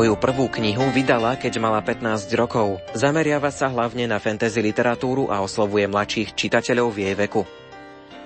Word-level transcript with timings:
Svoju 0.00 0.16
prvú 0.16 0.48
knihu 0.48 0.88
vydala, 0.96 1.36
keď 1.36 1.60
mala 1.60 1.84
15 1.84 2.32
rokov. 2.32 2.80
Zameriava 2.96 3.52
sa 3.52 3.68
hlavne 3.68 4.08
na 4.08 4.16
fantasy 4.16 4.64
literatúru 4.64 5.28
a 5.28 5.44
oslovuje 5.44 5.84
mladších 5.92 6.32
čitateľov 6.32 6.88
v 6.88 6.98
jej 7.04 7.14
veku. 7.20 7.44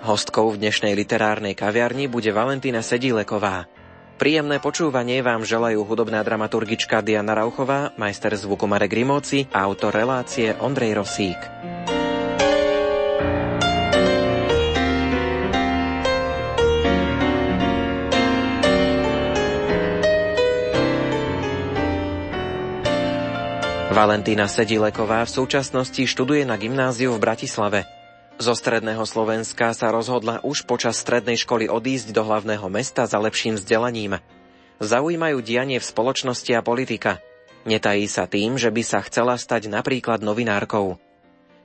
Hostkou 0.07 0.55
v 0.55 0.63
dnešnej 0.63 0.95
literárnej 0.95 1.59
kaviarni 1.59 2.07
bude 2.07 2.31
Valentína 2.31 2.79
Sedíleková. 2.79 3.67
Príjemné 4.23 4.63
počúvanie 4.63 5.19
vám 5.19 5.43
želajú 5.43 5.83
hudobná 5.83 6.23
dramaturgička 6.23 7.03
Diana 7.03 7.35
Rauchová, 7.35 7.91
majster 7.99 8.39
zvuku 8.39 8.71
Marek 8.71 8.95
Rimóci 8.95 9.51
a 9.51 9.67
autor 9.67 9.99
relácie 9.99 10.55
Ondrej 10.55 11.03
Rosík. 11.03 11.41
Valentína 23.95 24.51
Sedileková 24.51 25.23
v 25.23 25.31
súčasnosti 25.31 26.03
študuje 26.03 26.43
na 26.43 26.59
gymnáziu 26.59 27.15
v 27.15 27.23
Bratislave. 27.23 27.87
Zo 28.43 28.59
stredného 28.59 29.07
Slovenska 29.07 29.71
sa 29.71 29.95
rozhodla 29.95 30.43
už 30.43 30.67
počas 30.67 30.99
strednej 30.99 31.39
školy 31.39 31.71
odísť 31.71 32.11
do 32.11 32.27
hlavného 32.27 32.67
mesta 32.67 33.07
za 33.07 33.23
lepším 33.23 33.55
vzdelaním. 33.55 34.19
Zaujímajú 34.83 35.39
dianie 35.47 35.79
v 35.79 35.87
spoločnosti 35.87 36.51
a 36.59 36.67
politika. 36.67 37.23
Netají 37.71 38.11
sa 38.11 38.27
tým, 38.27 38.59
že 38.59 38.75
by 38.75 38.83
sa 38.83 38.99
chcela 39.07 39.39
stať 39.39 39.71
napríklad 39.71 40.27
novinárkou. 40.27 40.99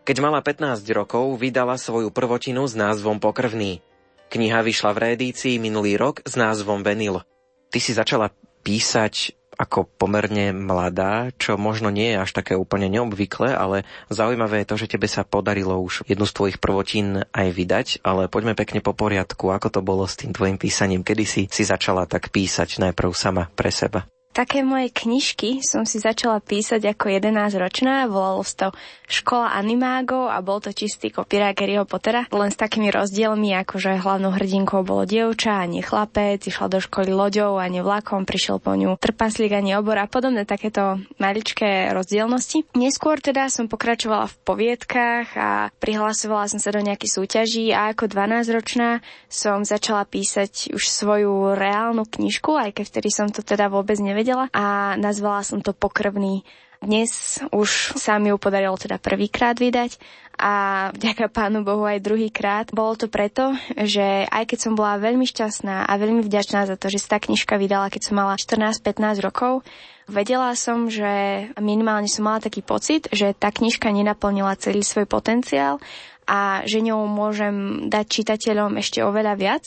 Keď 0.06 0.22
mala 0.22 0.46
15 0.46 0.86
rokov, 0.94 1.34
vydala 1.34 1.82
svoju 1.82 2.14
prvotinu 2.14 2.62
s 2.70 2.78
názvom 2.78 3.18
Pokrvný. 3.18 3.82
Kniha 4.30 4.62
vyšla 4.62 4.94
v 4.94 5.02
rédícii 5.02 5.58
minulý 5.58 5.98
rok 5.98 6.22
s 6.30 6.38
názvom 6.38 6.86
Venil. 6.86 7.26
Ty 7.74 7.80
si 7.82 7.98
začala 7.98 8.30
písať 8.62 9.39
ako 9.60 9.92
pomerne 10.00 10.56
mladá, 10.56 11.36
čo 11.36 11.60
možno 11.60 11.92
nie 11.92 12.16
je 12.16 12.24
až 12.24 12.32
také 12.32 12.56
úplne 12.56 12.88
neobvyklé, 12.88 13.52
ale 13.52 13.84
zaujímavé 14.08 14.64
je 14.64 14.70
to, 14.72 14.76
že 14.80 14.92
tebe 14.96 15.12
sa 15.12 15.28
podarilo 15.28 15.76
už 15.84 16.08
jednu 16.08 16.24
z 16.24 16.36
tvojich 16.36 16.58
prvotín 16.64 17.28
aj 17.36 17.48
vydať, 17.52 17.88
ale 18.08 18.32
poďme 18.32 18.56
pekne 18.56 18.80
po 18.80 18.96
poriadku, 18.96 19.52
ako 19.52 19.68
to 19.68 19.82
bolo 19.84 20.08
s 20.08 20.16
tým 20.16 20.32
tvojim 20.32 20.56
písaním, 20.56 21.04
kedy 21.04 21.24
si 21.28 21.42
si 21.52 21.68
začala 21.68 22.08
tak 22.08 22.32
písať 22.32 22.80
najprv 22.80 23.12
sama 23.12 23.52
pre 23.52 23.68
seba. 23.68 24.08
Také 24.30 24.62
moje 24.62 24.94
knižky 24.94 25.66
som 25.66 25.90
si 25.90 25.98
začala 25.98 26.38
písať 26.38 26.94
ako 26.94 27.10
11-ročná, 27.18 28.06
volalo 28.06 28.46
to 28.46 28.70
Škola 29.10 29.58
animágov 29.58 30.30
a 30.30 30.38
bol 30.46 30.62
to 30.62 30.70
čistý 30.70 31.10
kopírák 31.10 31.58
Harryho 31.58 31.90
Pottera, 31.90 32.30
len 32.30 32.54
s 32.54 32.62
takými 32.62 32.94
rozdielmi, 32.94 33.58
ako 33.58 33.82
že 33.82 33.98
hlavnou 33.98 34.30
hrdinkou 34.30 34.86
bolo 34.86 35.10
dievča 35.10 35.66
a 35.66 35.66
nie 35.66 35.82
chlapec, 35.82 36.46
išla 36.46 36.70
do 36.70 36.78
školy 36.78 37.10
loďou 37.10 37.58
a 37.58 37.66
nie 37.66 37.82
vlakom, 37.82 38.30
prišiel 38.30 38.62
po 38.62 38.78
ňu 38.78 39.02
trpaslík 39.02 39.50
a 39.50 39.66
obor 39.82 39.98
a 39.98 40.06
podobné 40.06 40.46
takéto 40.46 41.02
maličké 41.18 41.90
rozdielnosti. 41.90 42.70
Neskôr 42.78 43.18
teda 43.18 43.50
som 43.50 43.66
pokračovala 43.66 44.30
v 44.30 44.40
poviedkach 44.46 45.28
a 45.34 45.74
prihlasovala 45.82 46.46
som 46.46 46.62
sa 46.62 46.70
do 46.70 46.86
nejakých 46.86 47.18
súťaží 47.18 47.74
a 47.74 47.98
ako 47.98 48.06
12-ročná 48.06 49.02
som 49.26 49.66
začala 49.66 50.06
písať 50.06 50.70
už 50.78 50.86
svoju 50.86 51.58
reálnu 51.58 52.06
knižku, 52.06 52.54
aj 52.54 52.78
keď 52.78 52.86
vtedy 52.94 53.10
som 53.10 53.34
to 53.34 53.42
teda 53.42 53.74
vôbec 53.74 53.98
nevedela 53.98 54.19
nevedela 54.20 54.52
a 54.52 55.00
nazvala 55.00 55.48
som 55.48 55.64
to 55.64 55.72
Pokrvný. 55.72 56.44
Dnes 56.84 57.40
už 57.56 57.96
sa 57.96 58.20
mi 58.20 58.36
ju 58.36 58.36
podarilo 58.36 58.76
teda 58.76 59.00
prvýkrát 59.00 59.56
vydať 59.56 59.96
a 60.36 60.52
vďaka 60.92 61.32
pánu 61.32 61.64
Bohu 61.64 61.88
aj 61.88 62.04
druhýkrát. 62.04 62.68
Bolo 62.76 63.00
to 63.00 63.08
preto, 63.08 63.56
že 63.80 64.28
aj 64.28 64.44
keď 64.44 64.60
som 64.60 64.74
bola 64.76 65.00
veľmi 65.00 65.24
šťastná 65.24 65.88
a 65.88 65.94
veľmi 65.96 66.20
vďačná 66.20 66.68
za 66.68 66.76
to, 66.76 66.92
že 66.92 67.00
sa 67.00 67.16
tá 67.16 67.18
knižka 67.24 67.56
vydala, 67.56 67.88
keď 67.88 68.12
som 68.12 68.20
mala 68.20 68.36
14-15 68.36 69.24
rokov, 69.24 69.64
vedela 70.12 70.52
som, 70.60 70.92
že 70.92 71.48
minimálne 71.64 72.12
som 72.12 72.28
mala 72.28 72.44
taký 72.44 72.60
pocit, 72.60 73.08
že 73.16 73.32
tá 73.32 73.56
knižka 73.56 73.88
nenaplnila 73.88 74.60
celý 74.60 74.84
svoj 74.84 75.08
potenciál 75.08 75.80
a 76.28 76.68
že 76.68 76.84
ňou 76.84 77.08
môžem 77.08 77.88
dať 77.88 78.04
čitateľom 78.20 78.76
ešte 78.84 79.00
oveľa 79.00 79.40
viac 79.40 79.64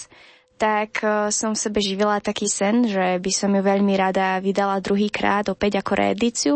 tak 0.62 1.02
e, 1.02 1.34
som 1.34 1.58
v 1.58 1.62
sebe 1.66 1.82
živila 1.82 2.22
taký 2.22 2.46
sen, 2.46 2.86
že 2.86 3.18
by 3.18 3.32
som 3.34 3.50
ju 3.50 3.62
veľmi 3.66 3.98
rada 3.98 4.38
vydala 4.38 4.78
druhýkrát 4.78 5.50
opäť 5.50 5.82
ako 5.82 5.92
reedíciu. 5.98 6.54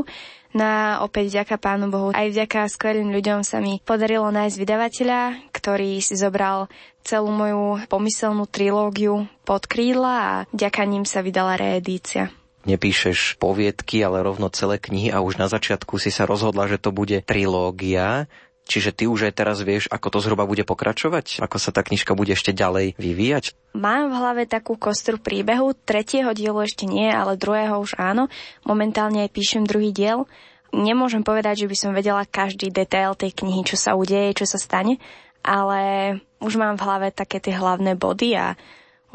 No 0.55 1.03
opäť 1.03 1.35
vďaka 1.35 1.59
Pánu 1.59 1.91
Bohu, 1.91 2.09
aj 2.15 2.33
vďaka 2.33 2.71
skvelým 2.71 3.11
ľuďom 3.11 3.43
sa 3.43 3.59
mi 3.59 3.83
podarilo 3.83 4.31
nájsť 4.31 4.57
vydavateľa, 4.57 5.21
ktorý 5.53 5.99
si 6.01 6.15
zobral 6.15 6.71
celú 7.03 7.29
moju 7.35 7.83
pomyselnú 7.91 8.47
trilógiu 8.49 9.27
pod 9.43 9.67
krídla 9.67 10.15
a 10.17 10.33
vďaka 10.55 10.87
ním 10.87 11.05
sa 11.05 11.21
vydala 11.21 11.59
reedícia 11.59 12.31
nepíšeš 12.67 13.39
poviedky, 13.39 14.03
ale 14.03 14.27
rovno 14.27 14.51
celé 14.51 14.83
knihy 14.83 15.15
a 15.15 15.23
už 15.23 15.39
na 15.39 15.47
začiatku 15.47 16.03
si 16.03 16.11
sa 16.11 16.27
rozhodla, 16.27 16.67
že 16.67 16.83
to 16.83 16.91
bude 16.91 17.23
trilógia. 17.23 18.27
Čiže 18.67 18.91
ty 18.91 19.07
už 19.07 19.31
aj 19.31 19.35
teraz 19.39 19.63
vieš, 19.63 19.87
ako 19.87 20.19
to 20.19 20.19
zhruba 20.19 20.43
bude 20.43 20.67
pokračovať? 20.67 21.39
Ako 21.39 21.63
sa 21.63 21.71
tá 21.71 21.87
knižka 21.87 22.19
bude 22.19 22.35
ešte 22.35 22.51
ďalej 22.51 22.99
vyvíjať? 22.99 23.55
Mám 23.79 24.11
v 24.11 24.19
hlave 24.19 24.43
takú 24.51 24.75
kostru 24.75 25.23
príbehu. 25.23 25.71
Tretieho 25.87 26.35
dielu 26.35 26.59
ešte 26.67 26.83
nie, 26.83 27.07
ale 27.07 27.39
druhého 27.39 27.79
už 27.79 27.95
áno. 27.95 28.27
Momentálne 28.67 29.23
aj 29.23 29.31
píšem 29.31 29.63
druhý 29.63 29.95
diel. 29.95 30.27
Nemôžem 30.75 31.23
povedať, 31.23 31.63
že 31.63 31.71
by 31.71 31.77
som 31.79 31.95
vedela 31.95 32.27
každý 32.27 32.75
detail 32.75 33.15
tej 33.15 33.39
knihy, 33.39 33.63
čo 33.63 33.79
sa 33.79 33.95
udeje, 33.95 34.35
čo 34.35 34.51
sa 34.51 34.59
stane, 34.59 34.99
ale 35.47 35.81
už 36.43 36.59
mám 36.59 36.75
v 36.75 36.85
hlave 36.85 37.09
také 37.15 37.39
tie 37.39 37.55
hlavné 37.55 37.95
body 37.95 38.35
a 38.35 38.59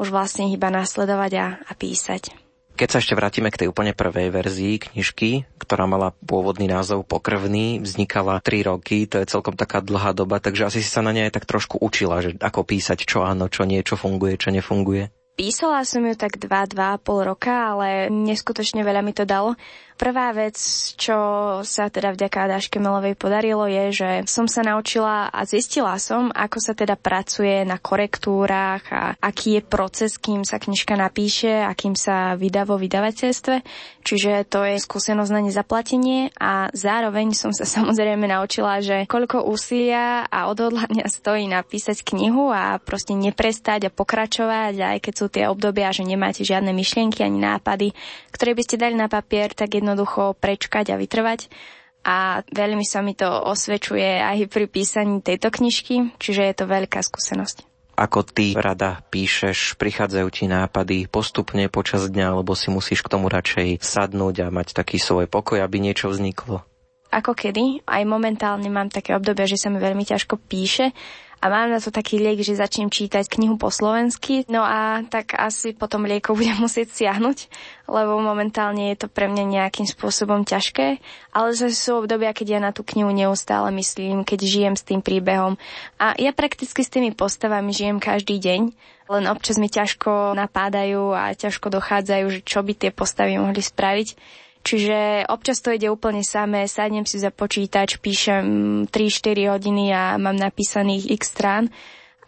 už 0.00 0.08
vlastne 0.08 0.48
iba 0.48 0.72
nasledovať 0.72 1.32
a, 1.36 1.46
a 1.60 1.72
písať. 1.76 2.41
Keď 2.72 2.88
sa 2.88 2.98
ešte 3.04 3.12
vrátime 3.12 3.52
k 3.52 3.64
tej 3.64 3.68
úplne 3.68 3.92
prvej 3.92 4.32
verzii 4.32 4.80
knižky, 4.80 5.44
ktorá 5.60 5.84
mala 5.84 6.16
pôvodný 6.24 6.66
názov 6.66 7.04
Pokrvný, 7.04 7.84
vznikala 7.84 8.40
3 8.40 8.72
roky, 8.72 9.04
to 9.04 9.20
je 9.20 9.28
celkom 9.28 9.54
taká 9.54 9.84
dlhá 9.84 10.16
doba, 10.16 10.40
takže 10.40 10.72
asi 10.72 10.80
si 10.80 10.88
sa 10.88 11.04
na 11.04 11.12
nej 11.12 11.28
aj 11.28 11.36
tak 11.36 11.46
trošku 11.46 11.78
učila, 11.78 12.24
že 12.24 12.34
ako 12.40 12.64
písať, 12.64 13.04
čo 13.04 13.22
áno, 13.22 13.52
čo 13.52 13.68
nie, 13.68 13.84
čo 13.84 14.00
funguje, 14.00 14.40
čo 14.40 14.48
nefunguje. 14.48 15.12
Písala 15.32 15.80
som 15.88 16.04
ju 16.04 16.12
tak 16.12 16.36
2-2,5 16.36 17.28
roka, 17.28 17.72
ale 17.72 18.12
neskutočne 18.12 18.84
veľa 18.84 19.00
mi 19.00 19.16
to 19.16 19.24
dalo. 19.24 19.56
Prvá 20.02 20.34
vec, 20.34 20.58
čo 20.98 21.14
sa 21.62 21.86
teda 21.86 22.10
vďaka 22.10 22.50
Dáške 22.50 22.82
Melovej 22.82 23.14
podarilo, 23.14 23.70
je, 23.70 24.02
že 24.02 24.10
som 24.26 24.50
sa 24.50 24.66
naučila 24.66 25.30
a 25.30 25.46
zistila 25.46 25.94
som, 26.02 26.26
ako 26.34 26.58
sa 26.58 26.74
teda 26.74 26.98
pracuje 26.98 27.62
na 27.62 27.78
korektúrach 27.78 28.82
a 28.90 29.14
aký 29.22 29.54
je 29.54 29.62
proces, 29.62 30.18
kým 30.18 30.42
sa 30.42 30.58
knižka 30.58 30.98
napíše 30.98 31.54
a 31.54 31.70
kým 31.78 31.94
sa 31.94 32.34
vydá 32.34 32.66
vo 32.66 32.82
vydavateľstve. 32.82 33.62
Čiže 34.02 34.42
to 34.50 34.66
je 34.66 34.82
skúsenosť 34.82 35.30
na 35.30 35.40
nezaplatenie 35.46 36.34
a 36.34 36.66
zároveň 36.74 37.30
som 37.38 37.54
sa 37.54 37.62
samozrejme 37.78 38.26
naučila, 38.26 38.82
že 38.82 39.06
koľko 39.06 39.46
úsilia 39.46 40.26
a 40.26 40.50
odhodlania 40.50 41.06
stojí 41.06 41.46
napísať 41.46 42.02
knihu 42.02 42.50
a 42.50 42.82
proste 42.82 43.14
neprestať 43.14 43.86
a 43.86 43.94
pokračovať, 43.94 44.74
aj 44.82 44.98
keď 44.98 45.14
sú 45.14 45.30
tie 45.30 45.46
obdobia, 45.46 45.94
že 45.94 46.02
nemáte 46.02 46.42
žiadne 46.42 46.74
myšlienky 46.74 47.22
ani 47.22 47.38
nápady, 47.38 47.94
ktoré 48.34 48.58
by 48.58 48.62
ste 48.66 48.82
dali 48.82 48.98
na 48.98 49.06
papier, 49.06 49.54
tak 49.54 49.78
jednoducho 49.92 50.32
prečkať 50.40 50.96
a 50.96 50.96
vytrvať. 50.96 51.52
A 52.02 52.42
veľmi 52.50 52.82
sa 52.82 52.98
mi 53.04 53.14
to 53.14 53.28
osvedčuje 53.28 54.18
aj 54.18 54.50
pri 54.50 54.66
písaní 54.66 55.22
tejto 55.22 55.54
knižky, 55.54 56.16
čiže 56.18 56.42
je 56.50 56.54
to 56.56 56.64
veľká 56.66 56.98
skúsenosť. 56.98 57.62
Ako 57.92 58.24
ty 58.24 58.56
rada 58.56 59.04
píšeš, 59.12 59.76
prichádzajú 59.76 60.28
ti 60.32 60.48
nápady 60.48 61.06
postupne 61.06 61.68
počas 61.68 62.08
dňa, 62.08 62.34
alebo 62.34 62.56
si 62.56 62.72
musíš 62.72 63.04
k 63.04 63.12
tomu 63.12 63.28
radšej 63.30 63.84
sadnúť 63.84 64.48
a 64.48 64.50
mať 64.50 64.74
taký 64.74 64.96
svoj 64.98 65.28
pokoj, 65.28 65.60
aby 65.60 65.78
niečo 65.78 66.08
vzniklo? 66.10 66.64
Ako 67.12 67.36
kedy. 67.36 67.84
Aj 67.84 68.02
momentálne 68.08 68.72
mám 68.72 68.88
také 68.88 69.12
obdobie, 69.12 69.44
že 69.44 69.60
sa 69.60 69.68
mi 69.68 69.76
veľmi 69.76 70.08
ťažko 70.08 70.40
píše 70.40 70.96
a 71.42 71.50
mám 71.50 71.74
na 71.74 71.82
to 71.82 71.90
taký 71.90 72.22
liek, 72.22 72.38
že 72.38 72.54
začnem 72.54 72.86
čítať 72.86 73.26
knihu 73.26 73.58
po 73.58 73.66
slovensky, 73.66 74.46
no 74.46 74.62
a 74.62 75.02
tak 75.02 75.34
asi 75.34 75.74
potom 75.74 76.06
liekov 76.06 76.36
budem 76.38 76.62
musieť 76.62 76.94
siahnuť, 76.94 77.50
lebo 77.90 78.22
momentálne 78.22 78.94
je 78.94 79.02
to 79.02 79.08
pre 79.10 79.26
mňa 79.26 79.58
nejakým 79.58 79.90
spôsobom 79.90 80.46
ťažké, 80.46 81.02
ale 81.34 81.48
zase 81.58 81.74
sú 81.74 82.06
obdobia, 82.06 82.30
keď 82.30 82.46
ja 82.46 82.60
na 82.62 82.70
tú 82.70 82.86
knihu 82.86 83.10
neustále 83.10 83.74
myslím, 83.74 84.22
keď 84.22 84.38
žijem 84.46 84.74
s 84.78 84.86
tým 84.86 85.02
príbehom. 85.02 85.58
A 85.98 86.14
ja 86.14 86.30
prakticky 86.30 86.86
s 86.86 86.92
tými 86.94 87.10
postavami 87.10 87.74
žijem 87.74 87.98
každý 87.98 88.38
deň, 88.38 88.60
len 89.10 89.24
občas 89.26 89.58
mi 89.58 89.66
ťažko 89.66 90.38
napádajú 90.38 91.10
a 91.10 91.34
ťažko 91.34 91.74
dochádzajú, 91.74 92.26
že 92.38 92.40
čo 92.46 92.62
by 92.62 92.72
tie 92.78 92.90
postavy 92.94 93.34
mohli 93.34 93.58
spraviť. 93.58 94.14
Čiže 94.62 95.26
občas 95.26 95.58
to 95.58 95.74
ide 95.74 95.90
úplne 95.90 96.22
samé, 96.22 96.70
sadnem 96.70 97.02
si 97.02 97.18
za 97.18 97.34
počítač, 97.34 97.98
píšem 97.98 98.46
3-4 98.86 99.50
hodiny 99.58 99.90
a 99.90 100.14
mám 100.22 100.38
napísaných 100.38 101.10
x 101.18 101.34
strán, 101.34 101.64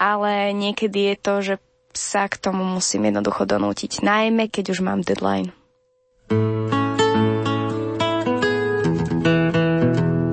ale 0.03 0.51
niekedy 0.51 1.15
je 1.15 1.17
to, 1.17 1.35
že 1.41 1.55
sa 1.95 2.27
k 2.27 2.43
tomu 2.43 2.67
musím 2.67 3.07
jednoducho 3.07 3.47
donútiť, 3.47 4.03
najmä 4.03 4.51
keď 4.51 4.75
už 4.75 4.83
mám 4.83 5.07
deadline. 5.07 5.55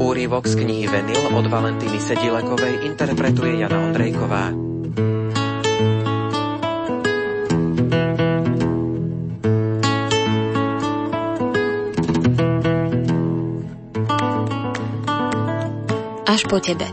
Úrivok 0.02 0.50
z 0.50 0.54
knihy 0.58 0.90
Venil 0.90 1.24
od 1.30 1.46
Valentíny 1.46 2.02
Sedilekovej 2.02 2.90
interpretuje 2.90 3.62
Jana 3.62 3.78
Ondrejková. 3.86 4.50
Až 16.32 16.48
po 16.48 16.64
tebe. 16.64 16.88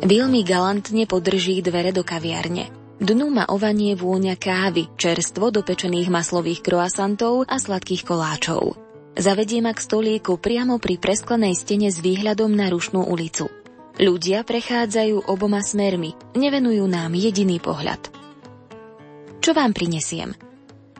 Bill 0.00 0.32
galantne 0.40 1.04
podrží 1.04 1.60
dvere 1.60 1.92
do 1.92 2.00
kaviarne. 2.00 2.72
Dnu 2.96 3.28
ma 3.28 3.44
ovanie 3.44 3.92
vôňa 3.92 4.40
kávy, 4.40 4.88
čerstvo 4.96 5.52
dopečených 5.52 6.08
maslových 6.08 6.64
croissantov 6.64 7.44
a 7.44 7.60
sladkých 7.60 8.08
koláčov. 8.08 8.80
Zavedie 9.20 9.60
ma 9.60 9.76
k 9.76 9.84
stolíku 9.84 10.40
priamo 10.40 10.80
pri 10.80 10.96
presklenej 10.96 11.52
stene 11.52 11.92
s 11.92 12.00
výhľadom 12.00 12.56
na 12.56 12.72
rušnú 12.72 13.04
ulicu. 13.04 13.52
Ľudia 14.00 14.48
prechádzajú 14.48 15.28
oboma 15.28 15.60
smermi, 15.60 16.16
nevenujú 16.40 16.88
nám 16.88 17.12
jediný 17.12 17.60
pohľad. 17.60 18.00
Čo 19.44 19.52
vám 19.52 19.76
prinesiem? 19.76 20.32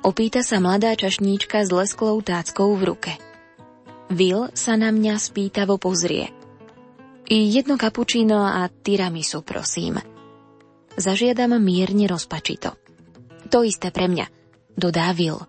Opýta 0.05 0.45
sa 0.45 0.61
mladá 0.61 0.93
čašníčka 0.93 1.65
s 1.65 1.73
lesklou 1.73 2.21
táckou 2.21 2.77
v 2.77 2.93
ruke. 2.93 3.13
Will 4.13 4.53
sa 4.53 4.77
na 4.77 4.93
mňa 4.93 5.17
spýtavo 5.17 5.81
pozrie. 5.81 6.44
I 7.25 7.57
jedno 7.57 7.81
kapučíno 7.81 8.37
a 8.45 8.69
tiramisu, 8.69 9.41
prosím. 9.41 9.97
Zažiadam 11.01 11.57
mierne 11.57 12.05
rozpačito. 12.05 12.77
To 13.49 13.65
isté 13.65 13.89
pre 13.89 14.13
mňa, 14.13 14.27
dodá 14.77 15.09
Will. 15.17 15.41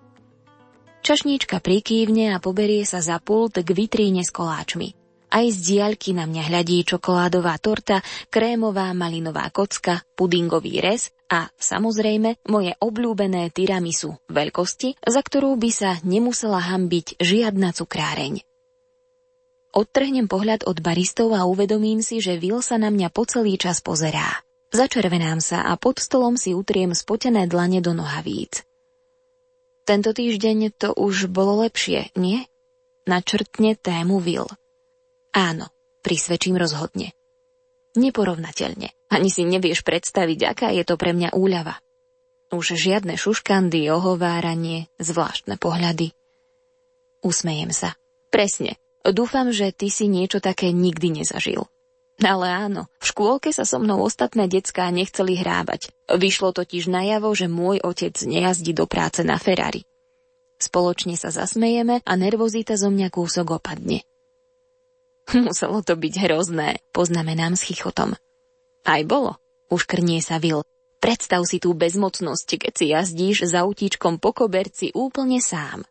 Čašníčka 1.04 1.60
prikývne 1.60 2.34
a 2.34 2.40
poberie 2.40 2.88
sa 2.88 3.04
za 3.04 3.20
pult 3.20 3.60
k 3.60 3.70
vitríne 3.76 4.24
s 4.24 4.32
koláčmi. 4.32 4.96
Aj 5.36 5.44
z 5.52 5.58
diaľky 5.76 6.16
na 6.16 6.24
mňa 6.24 6.48
hľadí 6.48 6.88
čokoládová 6.88 7.60
torta, 7.60 8.00
krémová 8.32 8.96
malinová 8.96 9.52
kocka, 9.52 10.00
pudingový 10.16 10.80
rez 10.80 11.12
a 11.28 11.52
samozrejme 11.60 12.40
moje 12.48 12.72
obľúbené 12.80 13.52
tiramisu 13.52 14.16
veľkosti, 14.32 14.96
za 15.04 15.20
ktorú 15.20 15.60
by 15.60 15.70
sa 15.76 16.00
nemusela 16.08 16.64
hambiť 16.64 17.20
žiadna 17.20 17.76
cukráreň. 17.76 18.55
Odtrhnem 19.76 20.32
pohľad 20.32 20.64
od 20.72 20.80
baristov 20.80 21.36
a 21.36 21.44
uvedomím 21.44 22.00
si, 22.00 22.24
že 22.24 22.40
Will 22.40 22.64
sa 22.64 22.80
na 22.80 22.88
mňa 22.88 23.12
po 23.12 23.28
celý 23.28 23.60
čas 23.60 23.84
pozerá. 23.84 24.40
Začervenám 24.72 25.44
sa 25.44 25.68
a 25.68 25.76
pod 25.76 26.00
stolom 26.00 26.40
si 26.40 26.56
utriem 26.56 26.96
spotené 26.96 27.44
dlane 27.44 27.84
do 27.84 27.92
nohavíc. 27.92 28.64
Tento 29.84 30.16
týždeň 30.16 30.80
to 30.80 30.96
už 30.96 31.28
bolo 31.28 31.68
lepšie, 31.68 32.16
nie? 32.16 32.48
Načrtne 33.04 33.76
tému 33.76 34.24
Will. 34.24 34.48
Áno, 35.36 35.68
prisvedčím 36.00 36.56
rozhodne. 36.56 37.12
Neporovnateľne. 38.00 38.96
Ani 39.12 39.28
si 39.28 39.44
nevieš 39.44 39.84
predstaviť, 39.84 40.40
aká 40.56 40.68
je 40.72 40.88
to 40.88 40.96
pre 40.96 41.12
mňa 41.12 41.36
úľava. 41.36 41.84
Už 42.56 42.80
žiadne 42.80 43.20
šuškandy, 43.20 43.92
ohováranie, 43.92 44.88
zvláštne 45.04 45.60
pohľady. 45.60 46.16
Usmejem 47.20 47.76
sa. 47.76 48.00
Presne, 48.32 48.80
Dúfam, 49.06 49.54
že 49.54 49.70
ty 49.70 49.94
si 49.94 50.10
niečo 50.10 50.42
také 50.42 50.74
nikdy 50.74 51.22
nezažil. 51.22 51.70
Ale 52.24 52.48
áno, 52.48 52.88
v 52.98 53.06
škôlke 53.12 53.52
sa 53.52 53.68
so 53.68 53.76
mnou 53.78 54.00
ostatné 54.02 54.48
decká 54.48 54.88
nechceli 54.88 55.36
hrábať. 55.36 55.92
Vyšlo 56.08 56.56
totiž 56.56 56.88
najavo, 56.88 57.30
že 57.36 57.52
môj 57.52 57.84
otec 57.84 58.16
nejazdí 58.24 58.72
do 58.72 58.88
práce 58.88 59.20
na 59.22 59.36
Ferrari. 59.36 59.84
Spoločne 60.56 61.20
sa 61.20 61.36
zasmejeme 61.36 62.00
a 62.08 62.12
nervozita 62.16 62.80
zo 62.80 62.88
mňa 62.88 63.12
kúsok 63.12 63.60
opadne. 63.60 64.08
Muselo 65.36 65.84
to 65.84 66.00
byť 66.00 66.14
hrozné, 66.26 66.80
poznamenám 66.96 67.60
s 67.60 67.68
chichotom. 67.68 68.16
Aj 68.88 69.02
bolo, 69.04 69.36
uškrnie 69.68 70.24
sa 70.24 70.40
Vil. 70.40 70.64
Predstav 71.04 71.44
si 71.44 71.60
tú 71.60 71.76
bezmocnosť, 71.76 72.50
keď 72.58 72.74
si 72.74 72.86
jazdíš 72.96 73.38
za 73.52 73.68
autíčkom 73.68 74.18
po 74.18 74.32
koberci 74.32 74.96
úplne 74.96 75.44
sám. 75.44 75.84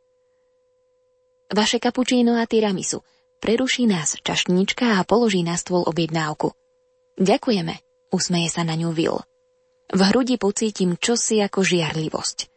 Vaše 1.54 1.78
kapučíno 1.78 2.34
a 2.34 2.50
tiramisu. 2.50 3.06
Preruší 3.38 3.86
nás 3.86 4.18
čašníčka 4.18 4.98
a 4.98 5.06
položí 5.06 5.46
na 5.46 5.54
stôl 5.54 5.86
objednávku. 5.86 6.50
Ďakujeme, 7.14 7.78
usmeje 8.10 8.50
sa 8.50 8.66
na 8.66 8.74
ňu 8.74 8.90
Will. 8.90 9.22
V 9.86 10.00
hrudi 10.02 10.34
pocítim 10.34 10.98
čosi 10.98 11.38
ako 11.38 11.62
žiarlivosť. 11.62 12.50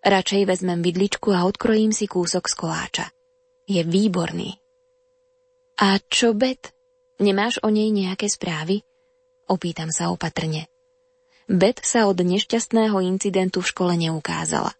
Radšej 0.00 0.42
vezmem 0.48 0.80
vidličku 0.80 1.36
a 1.36 1.44
odkrojím 1.44 1.92
si 1.92 2.08
kúsok 2.08 2.48
z 2.48 2.54
koláča. 2.56 3.06
Je 3.68 3.84
výborný. 3.84 4.56
A 5.76 6.00
čo 6.08 6.32
Bet? 6.32 6.72
Nemáš 7.20 7.60
o 7.60 7.68
nej 7.68 7.92
nejaké 7.92 8.32
správy? 8.32 8.80
Opýtam 9.52 9.92
sa 9.92 10.08
opatrne. 10.08 10.72
Bet 11.44 11.84
sa 11.84 12.08
od 12.08 12.16
nešťastného 12.16 13.04
incidentu 13.04 13.60
v 13.60 13.68
škole 13.68 13.92
neukázala. 14.00 14.72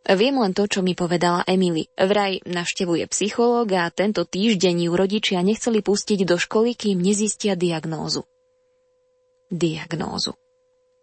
Viem 0.00 0.40
len 0.40 0.56
to, 0.56 0.64
čo 0.64 0.80
mi 0.80 0.96
povedala 0.96 1.44
Emily. 1.44 1.84
Vraj 1.92 2.40
navštevuje 2.48 3.04
psychológa 3.12 3.84
a 3.84 3.92
tento 3.92 4.24
týždeň 4.24 4.88
ju 4.88 4.92
rodičia 4.96 5.44
nechceli 5.44 5.84
pustiť 5.84 6.24
do 6.24 6.40
školy, 6.40 6.72
kým 6.72 6.96
nezistia 7.04 7.52
diagnózu. 7.52 8.24
Diagnózu. 9.52 10.32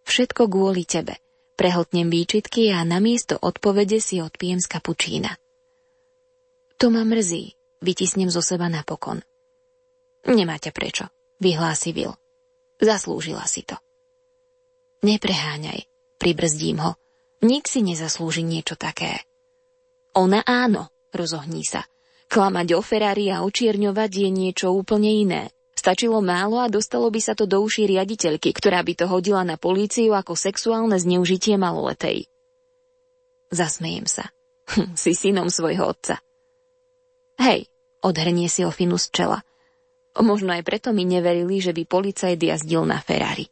Všetko 0.02 0.50
kvôli 0.50 0.82
tebe. 0.82 1.20
Prehltnem 1.54 2.10
výčitky 2.10 2.70
a 2.74 2.82
namiesto 2.82 3.38
odpovede 3.38 3.98
si 3.98 4.22
odpijem 4.22 4.62
z 4.62 4.66
kapučína. 4.66 5.30
To 6.78 6.94
ma 6.94 7.02
mrzí, 7.02 7.58
vytisnem 7.82 8.30
zo 8.30 8.38
seba 8.38 8.70
napokon. 8.70 9.18
Nemáte 10.26 10.70
prečo, 10.70 11.10
vyhlási 11.42 11.90
Vil. 11.90 12.14
Zaslúžila 12.78 13.42
si 13.50 13.66
to. 13.66 13.74
Nepreháňaj, 15.02 15.86
pribrzdím 16.18 16.78
ho. 16.82 16.94
Nik 17.38 17.70
si 17.70 17.86
nezaslúži 17.86 18.42
niečo 18.42 18.74
také. 18.74 19.22
Ona 20.18 20.42
áno, 20.42 20.90
rozohní 21.14 21.62
sa. 21.62 21.86
Klamať 22.28 22.74
o 22.74 22.82
Ferrari 22.82 23.30
a 23.30 23.46
očierňovať 23.46 24.10
je 24.10 24.28
niečo 24.28 24.74
úplne 24.74 25.08
iné. 25.08 25.42
Stačilo 25.78 26.18
málo 26.18 26.58
a 26.58 26.66
dostalo 26.66 27.06
by 27.08 27.22
sa 27.22 27.38
to 27.38 27.46
do 27.46 27.62
uší 27.62 27.86
riaditeľky, 27.86 28.50
ktorá 28.50 28.82
by 28.82 28.98
to 28.98 29.06
hodila 29.06 29.46
na 29.46 29.54
políciu 29.54 30.12
ako 30.18 30.34
sexuálne 30.34 30.98
zneužitie 30.98 31.54
maloletej. 31.54 32.26
Zasmejem 33.54 34.10
sa. 34.10 34.28
Hm, 34.68 34.98
si 34.98 35.14
synom 35.14 35.48
svojho 35.48 35.88
otca. 35.88 36.20
Hej, 37.38 37.70
odhrnie 38.02 38.50
si 38.50 38.66
Ofinu 38.66 38.98
z 38.98 39.14
čela. 39.14 39.40
Možno 40.18 40.50
aj 40.50 40.66
preto 40.66 40.90
mi 40.90 41.06
neverili, 41.06 41.62
že 41.62 41.70
by 41.70 41.86
policajt 41.86 42.42
jazdil 42.42 42.82
na 42.82 42.98
Ferrari. 42.98 43.46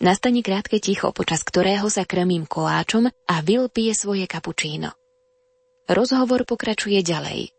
Nastane 0.00 0.40
krátke 0.40 0.80
ticho, 0.80 1.12
počas 1.12 1.44
ktorého 1.44 1.84
sa 1.92 2.08
krmím 2.08 2.48
koláčom 2.48 3.12
a 3.12 3.34
Will 3.44 3.68
pije 3.68 3.92
svoje 3.92 4.24
kapučíno. 4.24 4.96
Rozhovor 5.84 6.48
pokračuje 6.48 7.04
ďalej. 7.04 7.52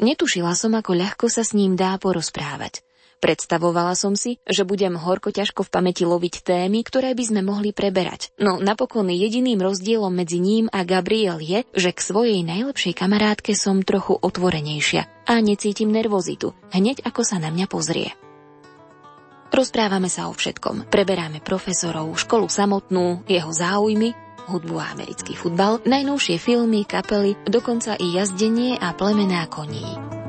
Netušila 0.00 0.56
som, 0.56 0.72
ako 0.72 0.96
ľahko 0.96 1.28
sa 1.28 1.44
s 1.44 1.52
ním 1.52 1.76
dá 1.76 2.00
porozprávať. 2.00 2.80
Predstavovala 3.20 3.92
som 3.92 4.16
si, 4.16 4.40
že 4.48 4.64
budem 4.64 4.96
horko 4.96 5.28
ťažko 5.28 5.68
v 5.68 5.72
pamäti 5.76 6.08
loviť 6.08 6.40
témy, 6.40 6.80
ktoré 6.80 7.12
by 7.12 7.24
sme 7.28 7.40
mohli 7.44 7.76
preberať. 7.76 8.32
No 8.40 8.56
napokon 8.56 9.12
jediným 9.12 9.60
rozdielom 9.60 10.16
medzi 10.16 10.40
ním 10.40 10.72
a 10.72 10.80
Gabriel 10.88 11.36
je, 11.44 11.68
že 11.76 11.92
k 11.92 12.00
svojej 12.00 12.40
najlepšej 12.40 12.96
kamarátke 12.96 13.52
som 13.52 13.84
trochu 13.84 14.16
otvorenejšia 14.16 15.28
a 15.28 15.36
necítim 15.44 15.92
nervozitu, 15.92 16.56
hneď 16.72 17.04
ako 17.04 17.20
sa 17.20 17.36
na 17.36 17.52
mňa 17.52 17.68
pozrie. 17.68 18.16
Rozprávame 19.50 20.06
sa 20.06 20.30
o 20.30 20.32
všetkom. 20.32 20.86
Preberáme 20.88 21.42
profesorov, 21.42 22.14
školu 22.14 22.46
samotnú, 22.46 23.26
jeho 23.26 23.50
záujmy, 23.50 24.14
hudbu 24.46 24.78
a 24.78 24.94
americký 24.94 25.38
futbal, 25.38 25.82
najnovšie 25.86 26.38
filmy, 26.38 26.86
kapely, 26.86 27.38
dokonca 27.46 27.98
i 27.98 28.14
jazdenie 28.14 28.78
a 28.78 28.94
plemená 28.94 29.46
koní. 29.46 30.19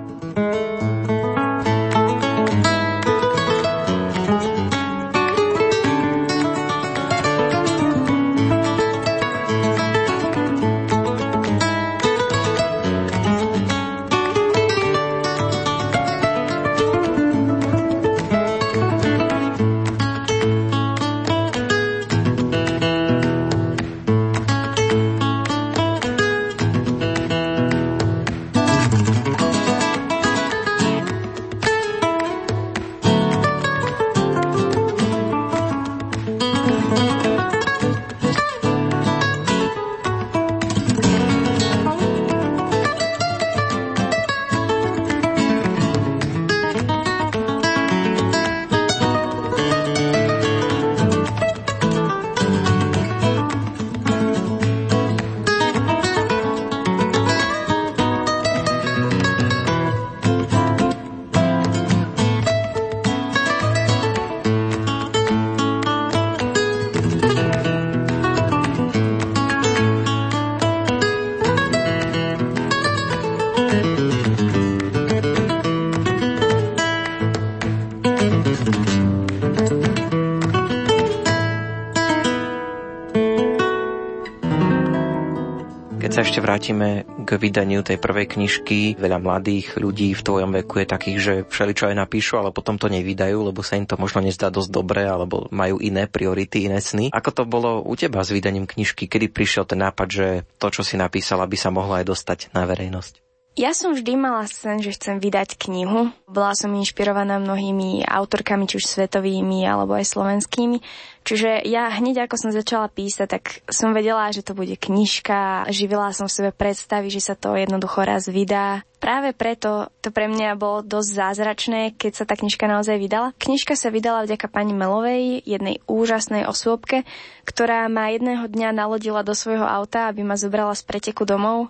Ešte 86.32 86.48
vrátime 86.48 87.04
k 87.28 87.36
vydaniu 87.36 87.84
tej 87.84 88.00
prvej 88.00 88.40
knižky, 88.40 88.96
veľa 88.96 89.20
mladých 89.20 89.76
ľudí 89.76 90.16
v 90.16 90.24
tvojom 90.24 90.56
veku 90.64 90.80
je 90.80 90.88
takých, 90.88 91.18
že 91.20 91.34
všeličo 91.44 91.92
aj 91.92 92.00
napíšu, 92.08 92.40
ale 92.40 92.56
potom 92.56 92.80
to 92.80 92.88
nevydajú, 92.88 93.52
lebo 93.52 93.60
sa 93.60 93.76
im 93.76 93.84
to 93.84 94.00
možno 94.00 94.24
nezdá 94.24 94.48
dosť 94.48 94.72
dobre, 94.72 95.04
alebo 95.04 95.52
majú 95.52 95.84
iné 95.84 96.08
priority, 96.08 96.72
iné 96.72 96.80
sny. 96.80 97.12
Ako 97.12 97.36
to 97.36 97.44
bolo 97.44 97.84
u 97.84 98.00
teba 98.00 98.24
s 98.24 98.32
vydaním 98.32 98.64
knižky? 98.64 99.12
Kedy 99.12 99.28
prišiel 99.28 99.68
ten 99.68 99.84
nápad, 99.84 100.08
že 100.08 100.28
to, 100.56 100.72
čo 100.72 100.88
si 100.88 100.96
napísala, 100.96 101.52
by 101.52 101.58
sa 101.60 101.68
mohlo 101.68 102.00
aj 102.00 102.08
dostať 102.08 102.56
na 102.56 102.64
verejnosť? 102.64 103.31
Ja 103.52 103.76
som 103.76 103.92
vždy 103.92 104.16
mala 104.16 104.48
sen, 104.48 104.80
že 104.80 104.96
chcem 104.96 105.20
vydať 105.20 105.60
knihu. 105.60 106.16
Bola 106.24 106.56
som 106.56 106.72
inšpirovaná 106.72 107.36
mnohými 107.36 108.00
autorkami, 108.08 108.64
či 108.64 108.80
už 108.80 108.88
svetovými 108.88 109.68
alebo 109.68 109.92
aj 109.92 110.08
slovenskými. 110.08 110.80
Čiže 111.28 111.68
ja 111.68 111.92
hneď 111.92 112.26
ako 112.26 112.36
som 112.40 112.56
začala 112.56 112.88
písať, 112.88 113.28
tak 113.28 113.44
som 113.68 113.92
vedela, 113.92 114.32
že 114.32 114.48
to 114.48 114.56
bude 114.56 114.72
knižka. 114.80 115.68
Živila 115.68 116.16
som 116.16 116.32
v 116.32 116.36
sebe 116.40 116.52
predstavy, 116.56 117.12
že 117.12 117.20
sa 117.20 117.36
to 117.36 117.52
jednoducho 117.60 118.08
raz 118.08 118.32
vydá. 118.32 118.88
Práve 119.04 119.36
preto 119.36 119.92
to 120.00 120.16
pre 120.16 120.32
mňa 120.32 120.56
bolo 120.56 120.80
dosť 120.80 121.10
zázračné, 121.12 121.82
keď 122.00 122.12
sa 122.16 122.24
tá 122.24 122.40
knižka 122.40 122.72
naozaj 122.72 123.04
vydala. 123.04 123.36
Knižka 123.36 123.76
sa 123.76 123.92
vydala 123.92 124.24
vďaka 124.32 124.48
pani 124.48 124.72
Melovej, 124.72 125.44
jednej 125.44 125.84
úžasnej 125.92 126.48
osôbke, 126.48 127.04
ktorá 127.44 127.84
ma 127.92 128.16
jedného 128.16 128.48
dňa 128.48 128.72
nalodila 128.72 129.28
do 129.28 129.36
svojho 129.36 129.68
auta, 129.68 130.08
aby 130.08 130.24
ma 130.24 130.40
zobrala 130.40 130.72
z 130.72 130.88
preteku 130.88 131.28
domov 131.28 131.68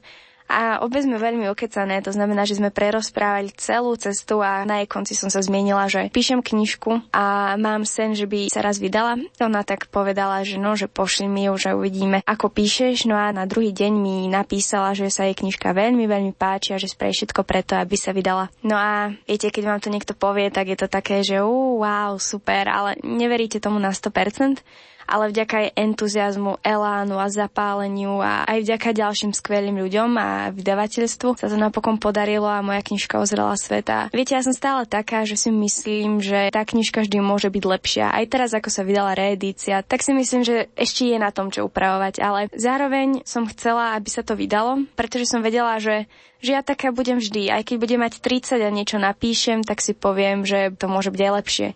a 0.51 0.63
obe 0.83 0.99
sme 0.99 1.15
veľmi 1.15 1.47
okecané, 1.47 2.03
to 2.03 2.11
znamená, 2.11 2.43
že 2.43 2.59
sme 2.59 2.67
prerozprávali 2.67 3.55
celú 3.55 3.95
cestu 3.95 4.43
a 4.43 4.67
na 4.67 4.83
jej 4.83 4.87
konci 4.91 5.15
som 5.15 5.31
sa 5.31 5.39
zmienila, 5.39 5.87
že 5.87 6.11
píšem 6.11 6.43
knižku 6.43 7.07
a 7.15 7.55
mám 7.55 7.87
sen, 7.87 8.11
že 8.11 8.27
by 8.27 8.51
sa 8.51 8.59
raz 8.59 8.83
vydala. 8.83 9.15
Ona 9.39 9.63
tak 9.63 9.87
povedala, 9.87 10.43
že 10.43 10.59
no, 10.59 10.75
že 10.75 10.91
pošli 10.91 11.31
mi 11.31 11.47
ju, 11.47 11.55
že 11.55 11.71
uvidíme, 11.71 12.19
ako 12.27 12.51
píšeš. 12.51 13.07
No 13.07 13.15
a 13.15 13.31
na 13.31 13.47
druhý 13.47 13.71
deň 13.71 13.93
mi 13.95 14.27
napísala, 14.27 14.91
že 14.91 15.07
sa 15.07 15.23
jej 15.23 15.35
knižka 15.37 15.71
veľmi, 15.71 16.03
veľmi 16.05 16.33
páči 16.35 16.75
a 16.75 16.81
že 16.81 16.91
spraví 16.91 17.15
všetko 17.15 17.41
preto, 17.47 17.79
aby 17.79 17.95
sa 17.95 18.11
vydala. 18.11 18.51
No 18.67 18.75
a 18.75 19.15
viete, 19.23 19.47
keď 19.47 19.63
vám 19.63 19.79
to 19.79 19.89
niekto 19.89 20.13
povie, 20.13 20.51
tak 20.51 20.67
je 20.67 20.77
to 20.77 20.91
také, 20.91 21.23
že 21.23 21.39
uh, 21.39 21.79
wow, 21.79 22.19
super, 22.19 22.67
ale 22.67 22.99
neveríte 23.01 23.63
tomu 23.63 23.79
na 23.79 23.95
100% 23.95 24.90
ale 25.07 25.31
vďaka 25.31 25.55
aj 25.67 25.67
entuziasmu, 25.77 26.61
elánu 26.61 27.17
a 27.17 27.27
zapáleniu 27.31 28.19
a 28.19 28.45
aj 28.45 28.65
vďaka 28.65 28.89
ďalším 28.93 29.31
skvelým 29.31 29.77
ľuďom 29.81 30.09
a 30.17 30.27
vydavateľstvu 30.53 31.39
sa 31.39 31.47
to 31.47 31.57
napokon 31.57 31.97
podarilo 31.97 32.49
a 32.49 32.65
moja 32.65 32.81
knižka 32.81 33.17
ozrela 33.21 33.53
sveta. 33.55 34.09
Viete, 34.11 34.35
ja 34.37 34.45
som 34.45 34.53
stále 34.53 34.85
taká, 34.85 35.23
že 35.23 35.37
si 35.37 35.49
myslím, 35.49 36.19
že 36.19 36.49
tá 36.53 36.65
knižka 36.65 37.05
vždy 37.05 37.17
môže 37.21 37.49
byť 37.49 37.63
lepšia. 37.63 38.05
Aj 38.11 38.25
teraz, 38.27 38.51
ako 38.51 38.69
sa 38.69 38.81
vydala 38.85 39.17
reedícia, 39.17 39.85
tak 39.85 40.05
si 40.05 40.11
myslím, 40.11 40.41
že 40.43 40.67
ešte 40.75 41.07
je 41.07 41.17
na 41.17 41.29
tom, 41.29 41.49
čo 41.49 41.65
upravovať, 41.67 42.21
ale 42.21 42.49
zároveň 42.53 43.23
som 43.23 43.45
chcela, 43.49 43.95
aby 43.95 44.09
sa 44.09 44.25
to 44.25 44.33
vydalo, 44.35 44.85
pretože 44.95 45.29
som 45.29 45.45
vedela, 45.45 45.77
že 45.77 46.09
že 46.41 46.57
ja 46.57 46.65
taká 46.65 46.89
budem 46.89 47.21
vždy. 47.21 47.53
Aj 47.53 47.61
keď 47.61 47.77
budem 47.77 48.01
mať 48.01 48.17
30 48.17 48.65
a 48.65 48.69
niečo 48.73 48.97
napíšem, 48.97 49.61
tak 49.61 49.77
si 49.79 49.93
poviem, 49.93 50.41
že 50.41 50.73
to 50.73 50.89
môže 50.89 51.13
byť 51.13 51.21
aj 51.21 51.33
lepšie. 51.37 51.67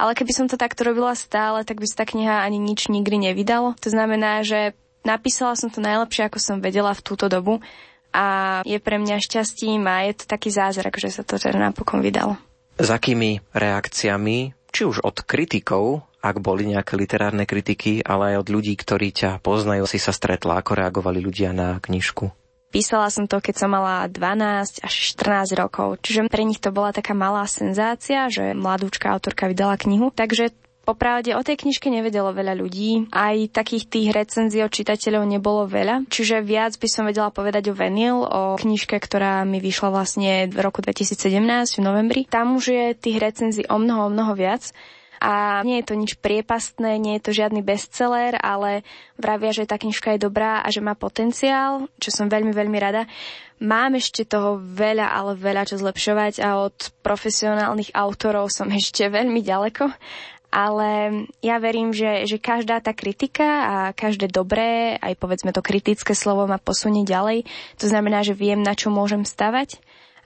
Ale 0.00 0.16
keby 0.16 0.32
som 0.32 0.46
to 0.48 0.56
takto 0.56 0.80
robila 0.88 1.12
stále, 1.12 1.60
tak 1.68 1.76
by 1.76 1.84
sa 1.84 2.00
tá 2.00 2.04
kniha 2.08 2.40
ani 2.40 2.56
nič 2.56 2.88
nikdy 2.88 3.20
nevydalo. 3.30 3.76
To 3.84 3.88
znamená, 3.92 4.40
že 4.40 4.72
napísala 5.04 5.52
som 5.60 5.68
to 5.68 5.84
najlepšie, 5.84 6.24
ako 6.24 6.40
som 6.40 6.64
vedela 6.64 6.96
v 6.96 7.04
túto 7.04 7.28
dobu 7.28 7.60
a 8.10 8.60
je 8.64 8.80
pre 8.80 8.96
mňa 8.96 9.20
šťastím 9.20 9.84
a 9.84 10.08
je 10.08 10.24
to 10.24 10.24
taký 10.24 10.48
zázrak, 10.48 10.96
že 10.96 11.12
sa 11.12 11.22
to 11.22 11.36
teda 11.36 11.60
napokon 11.60 12.00
vydalo. 12.00 12.40
S 12.80 12.88
akými 12.88 13.44
reakciami, 13.52 14.56
či 14.72 14.82
už 14.88 15.04
od 15.04 15.20
kritikov, 15.20 16.08
ak 16.24 16.40
boli 16.40 16.68
nejaké 16.68 16.96
literárne 16.96 17.44
kritiky, 17.44 18.00
ale 18.00 18.36
aj 18.36 18.48
od 18.48 18.48
ľudí, 18.56 18.72
ktorí 18.76 19.12
ťa 19.12 19.44
poznajú, 19.44 19.84
si 19.84 20.00
sa 20.00 20.16
stretla, 20.16 20.60
ako 20.60 20.80
reagovali 20.80 21.20
ľudia 21.20 21.52
na 21.52 21.76
knižku? 21.76 22.39
Písala 22.70 23.10
som 23.10 23.26
to, 23.26 23.42
keď 23.42 23.66
som 23.66 23.70
mala 23.74 24.06
12 24.06 24.86
až 24.86 24.94
14 25.18 25.58
rokov, 25.58 25.98
čiže 26.06 26.30
pre 26.30 26.46
nich 26.46 26.62
to 26.62 26.70
bola 26.70 26.94
taká 26.94 27.18
malá 27.18 27.42
senzácia, 27.50 28.30
že 28.30 28.54
mladúčka 28.54 29.10
autorka 29.10 29.50
vydala 29.50 29.74
knihu, 29.74 30.14
takže 30.14 30.54
Popravde 30.80 31.36
o 31.36 31.44
tej 31.44 31.54
knižke 31.60 31.86
nevedelo 31.86 32.34
veľa 32.34 32.56
ľudí, 32.56 33.12
aj 33.14 33.52
takých 33.52 33.84
tých 33.86 34.08
recenzií 34.10 34.64
od 34.64 34.74
čitateľov 34.74 35.22
nebolo 35.22 35.62
veľa, 35.68 36.08
čiže 36.10 36.40
viac 36.40 36.74
by 36.80 36.88
som 36.90 37.06
vedela 37.06 37.30
povedať 37.30 37.70
o 37.70 37.78
Venil, 37.78 38.24
o 38.24 38.58
knižke, 38.58 38.96
ktorá 38.98 39.44
mi 39.46 39.62
vyšla 39.62 39.92
vlastne 39.92 40.48
v 40.48 40.58
roku 40.58 40.82
2017 40.82 41.30
v 41.78 41.82
novembri. 41.84 42.20
Tam 42.26 42.58
už 42.58 42.74
je 42.74 42.86
tých 42.98 43.22
recenzií 43.22 43.68
o 43.70 43.78
mnoho, 43.78 44.08
o 44.08 44.10
mnoho 44.10 44.32
viac 44.34 44.72
a 45.20 45.60
nie 45.68 45.84
je 45.84 45.92
to 45.92 45.94
nič 46.00 46.16
priepastné, 46.16 46.96
nie 46.96 47.20
je 47.20 47.24
to 47.28 47.36
žiadny 47.36 47.60
bestseller, 47.60 48.40
ale 48.40 48.80
vravia, 49.20 49.52
že 49.52 49.68
tá 49.68 49.76
knižka 49.76 50.16
je 50.16 50.24
dobrá 50.24 50.64
a 50.64 50.72
že 50.72 50.80
má 50.80 50.96
potenciál, 50.96 51.92
čo 52.00 52.08
som 52.08 52.32
veľmi, 52.32 52.56
veľmi 52.56 52.78
rada. 52.80 53.04
Mám 53.60 54.00
ešte 54.00 54.24
toho 54.24 54.56
veľa, 54.56 55.12
ale 55.12 55.36
veľa 55.36 55.68
čo 55.68 55.76
zlepšovať 55.76 56.40
a 56.40 56.64
od 56.64 56.72
profesionálnych 57.04 57.92
autorov 57.92 58.48
som 58.48 58.72
ešte 58.80 59.04
veľmi 59.12 59.44
ďaleko, 59.44 59.92
ale 60.50 61.22
ja 61.44 61.62
verím, 61.62 61.94
že, 61.94 62.26
že 62.26 62.40
každá 62.42 62.80
tá 62.82 62.90
kritika 62.90 63.46
a 63.46 63.74
každé 63.94 64.32
dobré, 64.32 64.98
aj 64.98 65.14
povedzme 65.20 65.54
to 65.54 65.62
kritické 65.62 66.16
slovo 66.16 66.48
ma 66.48 66.58
posunie 66.58 67.06
ďalej. 67.06 67.46
To 67.78 67.86
znamená, 67.86 68.26
že 68.26 68.34
viem, 68.34 68.58
na 68.58 68.74
čo 68.74 68.90
môžem 68.90 69.22
stavať 69.22 69.78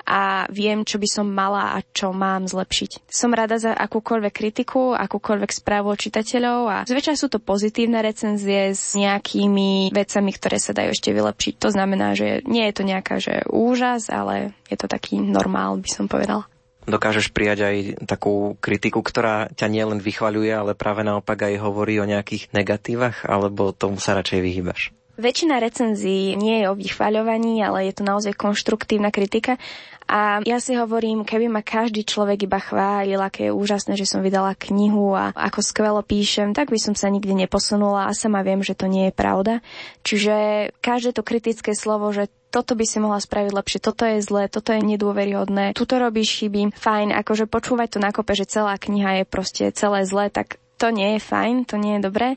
a 0.04 0.44
viem, 0.52 0.84
čo 0.84 1.00
by 1.00 1.08
som 1.08 1.26
mala 1.26 1.76
a 1.76 1.82
čo 1.82 2.12
mám 2.12 2.44
zlepšiť. 2.44 3.08
Som 3.08 3.32
rada 3.32 3.56
za 3.56 3.73
akúkoľvek 3.73 4.32
kritiku, 4.32 4.92
akúkoľvek 4.92 5.50
správu 5.50 5.96
od 5.96 6.00
čitateľov 6.00 6.61
a 6.68 6.78
zväčša 6.84 7.16
sú 7.16 7.26
to 7.32 7.40
pozitívne 7.40 8.04
recenzie 8.04 8.76
s 8.76 8.92
nejakými 8.94 9.90
vecami, 9.90 10.30
ktoré 10.37 10.61
sa 10.61 10.76
dajú 10.76 10.92
ešte 10.92 11.11
vylepšiť. 11.11 11.54
To 11.61 11.68
znamená, 11.73 12.12
že 12.12 12.44
nie 12.44 12.68
je 12.68 12.75
to 12.76 12.84
nejaká 12.84 13.16
že 13.16 13.49
úžas, 13.49 14.12
ale 14.12 14.52
je 14.68 14.76
to 14.76 14.84
taký 14.84 15.16
normál, 15.16 15.80
by 15.80 15.88
som 15.88 16.04
povedala. 16.04 16.44
Dokážeš 16.84 17.32
prijať 17.32 17.64
aj 17.64 17.76
takú 18.04 18.61
kritiku, 18.61 19.00
ktorá 19.00 19.49
ťa 19.56 19.73
nielen 19.73 20.04
vychvaľuje, 20.04 20.52
ale 20.52 20.76
práve 20.76 21.00
naopak 21.00 21.49
aj 21.49 21.64
hovorí 21.64 21.96
o 21.96 22.04
nejakých 22.04 22.52
negatívach, 22.52 23.25
alebo 23.25 23.73
tomu 23.73 23.96
sa 23.96 24.12
radšej 24.20 24.40
vyhýbaš? 24.44 24.92
Väčšina 25.14 25.62
recenzií 25.62 26.35
nie 26.35 26.62
je 26.62 26.71
o 26.71 26.75
vychváľovaní, 26.75 27.62
ale 27.62 27.87
je 27.87 27.94
to 27.94 28.02
naozaj 28.02 28.35
konštruktívna 28.35 29.14
kritika 29.14 29.62
a 30.04 30.44
ja 30.44 30.61
si 30.61 30.76
hovorím, 30.76 31.25
keby 31.25 31.49
ma 31.49 31.64
každý 31.64 32.04
človek 32.04 32.44
iba 32.44 32.61
chválil, 32.61 33.16
aké 33.16 33.49
je 33.49 33.56
úžasné, 33.56 33.97
že 33.97 34.04
som 34.04 34.21
vydala 34.21 34.52
knihu 34.52 35.16
a 35.16 35.33
ako 35.33 35.64
skvelo 35.64 36.02
píšem, 36.04 36.52
tak 36.52 36.68
by 36.68 36.76
som 36.76 36.92
sa 36.92 37.09
nikdy 37.09 37.33
neposunula 37.33 38.11
a 38.11 38.12
sama 38.12 38.44
viem, 38.44 38.61
že 38.61 38.76
to 38.76 38.85
nie 38.85 39.09
je 39.09 39.14
pravda. 39.16 39.64
Čiže 40.04 40.35
každé 40.85 41.16
to 41.16 41.25
kritické 41.25 41.73
slovo, 41.73 42.12
že 42.12 42.28
toto 42.52 42.76
by 42.76 42.85
si 42.85 43.00
mohla 43.00 43.18
spraviť 43.18 43.50
lepšie, 43.50 43.78
toto 43.83 44.04
je 44.04 44.23
zlé, 44.23 44.47
toto 44.47 44.71
je 44.76 44.83
nedôveryhodné, 44.85 45.75
tuto 45.75 45.99
robíš 45.99 46.38
chyby, 46.38 46.76
fajn, 46.76 47.16
akože 47.25 47.49
počúvať 47.50 47.97
to 47.97 47.99
na 47.99 48.12
kope, 48.12 48.37
že 48.37 48.47
celá 48.47 48.76
kniha 48.78 49.23
je 49.23 49.25
proste 49.26 49.64
celé 49.75 50.06
zlé, 50.06 50.30
tak 50.30 50.61
to 50.78 50.90
nie 50.90 51.16
je 51.16 51.21
fajn, 51.23 51.64
to 51.64 51.78
nie 51.78 51.99
je 51.99 52.04
dobré, 52.04 52.28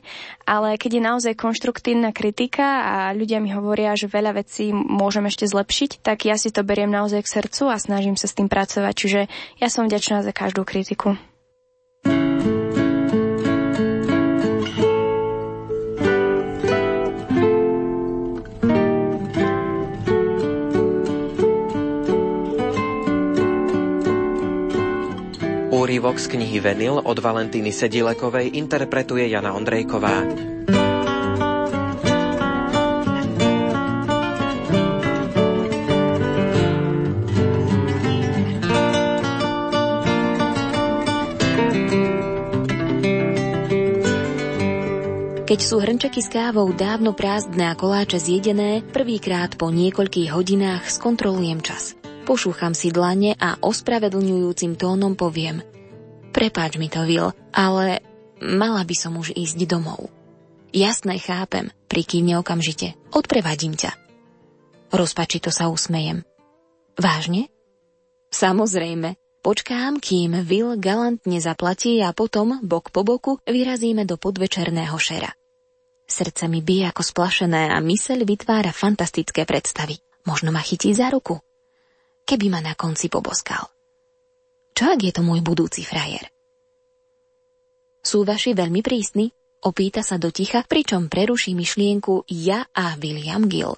ale 0.46 0.78
keď 0.78 0.90
je 0.98 1.02
naozaj 1.02 1.34
konštruktívna 1.34 2.14
kritika 2.14 2.86
a 2.86 2.94
ľudia 3.12 3.42
mi 3.42 3.50
hovoria, 3.50 3.98
že 3.98 4.10
veľa 4.10 4.38
vecí 4.38 4.70
môžem 4.72 5.26
ešte 5.26 5.46
zlepšiť, 5.46 6.02
tak 6.02 6.26
ja 6.26 6.38
si 6.38 6.54
to 6.54 6.62
beriem 6.62 6.90
naozaj 6.90 7.26
k 7.26 7.32
srdcu 7.42 7.70
a 7.70 7.76
snažím 7.76 8.14
sa 8.14 8.30
s 8.30 8.36
tým 8.38 8.46
pracovať, 8.46 8.94
čiže 8.94 9.20
ja 9.58 9.68
som 9.68 9.86
vďačná 9.86 10.22
za 10.22 10.30
každú 10.30 10.62
kritiku. 10.62 11.18
Úrivok 25.88 26.20
z 26.20 26.36
knihy 26.36 26.60
Venil 26.60 27.00
od 27.00 27.16
Valentíny 27.16 27.72
Sedilekovej 27.72 28.60
interpretuje 28.60 29.32
Jana 29.32 29.56
Ondrejková. 29.56 30.20
Keď 30.20 30.28
sú 45.56 45.80
hrnčeky 45.80 46.20
s 46.20 46.28
kávou 46.28 46.68
dávno 46.76 47.16
prázdne 47.16 47.64
a 47.64 47.72
koláče 47.72 48.20
zjedené, 48.20 48.84
prvýkrát 48.84 49.56
po 49.56 49.72
niekoľkých 49.72 50.36
hodinách 50.36 50.84
skontrolujem 50.84 51.64
čas. 51.64 51.96
Pošúcham 52.28 52.76
si 52.76 52.92
dlane 52.92 53.40
a 53.40 53.56
ospravedlňujúcim 53.64 54.76
tónom 54.76 55.16
poviem– 55.16 55.64
Prepáč 56.38 56.78
mi 56.78 56.86
to, 56.86 57.02
Vil, 57.02 57.34
ale 57.50 57.98
mala 58.38 58.86
by 58.86 58.94
som 58.94 59.18
už 59.18 59.34
ísť 59.34 59.66
domov. 59.66 60.06
Jasné, 60.70 61.18
chápem, 61.18 61.74
prikývne 61.90 62.38
okamžite. 62.38 62.94
Odprevadím 63.10 63.74
ťa. 63.74 63.90
Rozpačito 64.94 65.50
sa 65.50 65.66
usmejem. 65.66 66.22
Vážne? 66.94 67.50
Samozrejme, 68.30 69.18
Počkám, 69.38 70.02
kým 70.02 70.44
Will 70.44 70.76
galantne 70.82 71.38
zaplatí 71.38 72.02
a 72.02 72.10
potom, 72.10 72.58
bok 72.58 72.90
po 72.90 73.06
boku, 73.06 73.38
vyrazíme 73.46 74.02
do 74.02 74.18
podvečerného 74.18 74.98
šera. 74.98 75.30
Srdce 76.04 76.50
mi 76.50 76.58
bije 76.58 76.90
ako 76.90 77.02
splašené 77.06 77.70
a 77.70 77.78
myseľ 77.78 78.26
vytvára 78.26 78.74
fantastické 78.74 79.46
predstavy. 79.46 79.94
Možno 80.26 80.50
ma 80.50 80.58
chytí 80.58 80.90
za 80.90 81.08
ruku. 81.08 81.38
Keby 82.26 82.50
ma 82.50 82.60
na 82.60 82.74
konci 82.74 83.06
poboskal. 83.06 83.77
Čo 84.78 84.94
ak 84.94 85.02
je 85.02 85.10
to 85.10 85.26
môj 85.26 85.42
budúci 85.42 85.82
frajer? 85.82 86.22
Sú 87.98 88.22
vaši 88.22 88.54
veľmi 88.54 88.78
prísni? 88.78 89.34
Opýta 89.58 90.06
sa 90.06 90.22
do 90.22 90.30
ticha, 90.30 90.62
pričom 90.62 91.10
preruší 91.10 91.58
myšlienku 91.58 92.30
ja 92.30 92.62
a 92.70 92.94
William 92.94 93.50
Gill. 93.50 93.74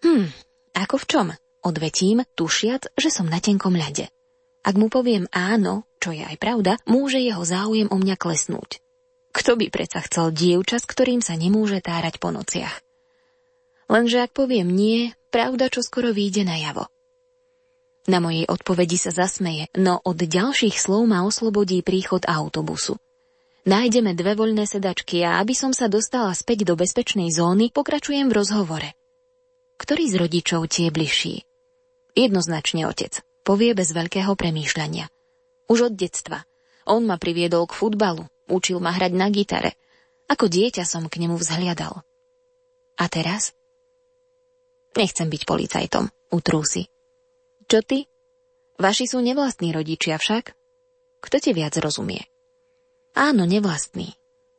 Hm, 0.00 0.32
ako 0.72 0.96
v 0.96 1.04
čom? 1.04 1.26
Odvetím, 1.60 2.24
tušiac, 2.32 2.96
že 2.96 3.12
som 3.12 3.28
na 3.28 3.44
tenkom 3.44 3.76
ľade. 3.76 4.08
Ak 4.64 4.72
mu 4.80 4.88
poviem 4.88 5.28
áno, 5.36 5.84
čo 6.00 6.16
je 6.16 6.24
aj 6.24 6.40
pravda, 6.40 6.80
môže 6.88 7.20
jeho 7.20 7.44
záujem 7.44 7.92
o 7.92 8.00
mňa 8.00 8.16
klesnúť. 8.16 8.80
Kto 9.36 9.60
by 9.60 9.68
predsa 9.68 10.00
chcel 10.00 10.32
dievča, 10.32 10.80
s 10.80 10.88
ktorým 10.88 11.20
sa 11.20 11.36
nemôže 11.36 11.76
tárať 11.84 12.16
po 12.16 12.32
nociach? 12.32 12.80
Lenže 13.92 14.24
ak 14.24 14.32
poviem 14.32 14.72
nie, 14.72 15.12
pravda 15.28 15.68
čo 15.68 15.84
skoro 15.84 16.08
vyjde 16.16 16.48
na 16.48 16.56
javo. 16.56 16.88
Na 18.08 18.22
mojej 18.22 18.48
odpovedi 18.48 18.96
sa 18.96 19.12
zasmeje, 19.12 19.68
no 19.76 20.00
od 20.00 20.16
ďalších 20.16 20.80
slov 20.80 21.04
ma 21.04 21.26
oslobodí 21.28 21.84
príchod 21.84 22.24
autobusu. 22.24 22.96
Nájdeme 23.68 24.16
dve 24.16 24.32
voľné 24.32 24.64
sedačky 24.64 25.20
a 25.20 25.36
aby 25.36 25.52
som 25.52 25.76
sa 25.76 25.84
dostala 25.84 26.32
späť 26.32 26.64
do 26.64 26.80
bezpečnej 26.80 27.28
zóny, 27.28 27.68
pokračujem 27.68 28.32
v 28.32 28.36
rozhovore. 28.40 28.88
Ktorý 29.76 30.08
z 30.08 30.16
rodičov 30.16 30.64
tie 30.72 30.88
bližší? 30.88 31.44
Jednoznačne 32.16 32.88
otec 32.88 33.20
povie 33.44 33.76
bez 33.76 33.92
veľkého 33.92 34.32
premýšľania. 34.32 35.08
Už 35.68 35.92
od 35.92 35.94
detstva. 35.96 36.44
On 36.88 37.04
ma 37.04 37.20
priviedol 37.20 37.68
k 37.68 37.76
futbalu, 37.76 38.24
učil 38.48 38.80
ma 38.80 38.96
hrať 38.96 39.12
na 39.12 39.28
gitare. 39.28 39.76
Ako 40.30 40.48
dieťa 40.48 40.88
som 40.88 41.06
k 41.10 41.20
nemu 41.20 41.36
vzhliadal. 41.36 42.00
A 42.96 43.04
teraz? 43.12 43.52
Nechcem 44.96 45.28
byť 45.28 45.42
policajtom, 45.46 46.08
utrúsi. 46.32 46.88
Čo 47.70 47.86
ty? 47.86 48.10
Vaši 48.82 49.06
sú 49.06 49.22
nevlastní 49.22 49.70
rodičia 49.70 50.18
však? 50.18 50.58
Kto 51.22 51.36
ti 51.38 51.54
viac 51.54 51.78
rozumie? 51.78 52.26
Áno, 53.14 53.46
nevlastný. 53.46 54.10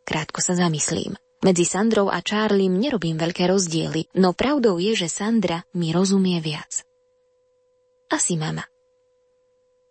Krátko 0.08 0.40
sa 0.40 0.56
zamyslím. 0.56 1.20
Medzi 1.44 1.68
Sandrou 1.68 2.08
a 2.08 2.24
Charliem 2.24 2.72
nerobím 2.72 3.20
veľké 3.20 3.52
rozdiely, 3.52 4.16
no 4.16 4.32
pravdou 4.32 4.80
je, 4.80 4.96
že 4.96 5.12
Sandra 5.12 5.68
mi 5.76 5.92
rozumie 5.92 6.40
viac. 6.40 6.88
Asi 8.08 8.40
mama. 8.40 8.64